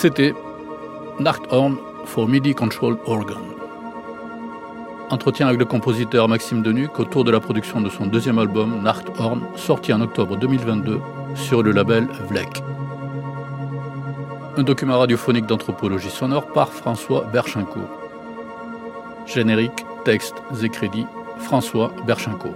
C'était 0.00 0.32
Nachthorn 1.18 1.76
for 2.04 2.28
MIDI 2.28 2.54
Control 2.54 2.98
Organ. 3.06 3.42
Entretien 5.10 5.48
avec 5.48 5.58
le 5.58 5.64
compositeur 5.64 6.28
Maxime 6.28 6.62
Denuc 6.62 7.00
autour 7.00 7.24
de 7.24 7.32
la 7.32 7.40
production 7.40 7.80
de 7.80 7.88
son 7.90 8.06
deuxième 8.06 8.38
album 8.38 8.80
Nachthorn, 8.80 9.40
sorti 9.56 9.92
en 9.92 10.00
octobre 10.00 10.36
2022 10.36 11.00
sur 11.34 11.64
le 11.64 11.72
label 11.72 12.06
Vlek. 12.28 12.62
Un 14.56 14.62
document 14.62 15.00
radiophonique 15.00 15.46
d'anthropologie 15.46 16.10
sonore 16.10 16.46
par 16.52 16.68
François 16.68 17.24
Berchenko. 17.32 17.80
Générique, 19.26 19.84
textes 20.04 20.40
et 20.62 20.68
crédits, 20.68 21.06
François 21.40 21.90
Berchenko. 22.06 22.54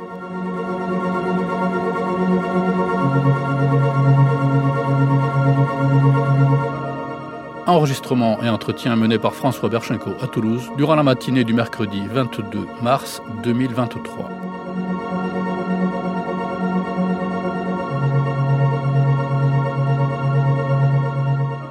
Enregistrement 7.73 8.43
et 8.43 8.51
entretien 8.51 8.97
mené 8.97 9.19
par 9.19 9.35
François 9.35 9.71
Berchenko 9.71 10.11
à 10.21 10.27
Toulouse 10.27 10.71
durant 10.77 10.95
la 10.95 11.03
matinée 11.03 11.43
du 11.43 11.55
mercredi 11.55 12.03
22 12.07 12.67
mars 12.83 13.23
2023. 13.43 14.29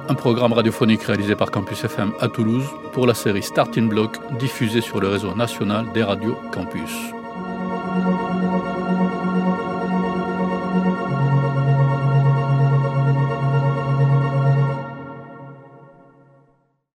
Un 0.08 0.14
programme 0.14 0.52
radiophonique 0.52 1.04
réalisé 1.04 1.36
par 1.36 1.52
Campus 1.52 1.84
FM 1.84 2.12
à 2.18 2.26
Toulouse 2.26 2.66
pour 2.92 3.06
la 3.06 3.14
série 3.14 3.44
Starting 3.44 3.88
Block 3.88 4.18
diffusée 4.40 4.80
sur 4.80 4.98
le 4.98 5.06
réseau 5.06 5.36
national 5.36 5.92
des 5.92 6.02
radios 6.02 6.36
Campus. 6.50 6.90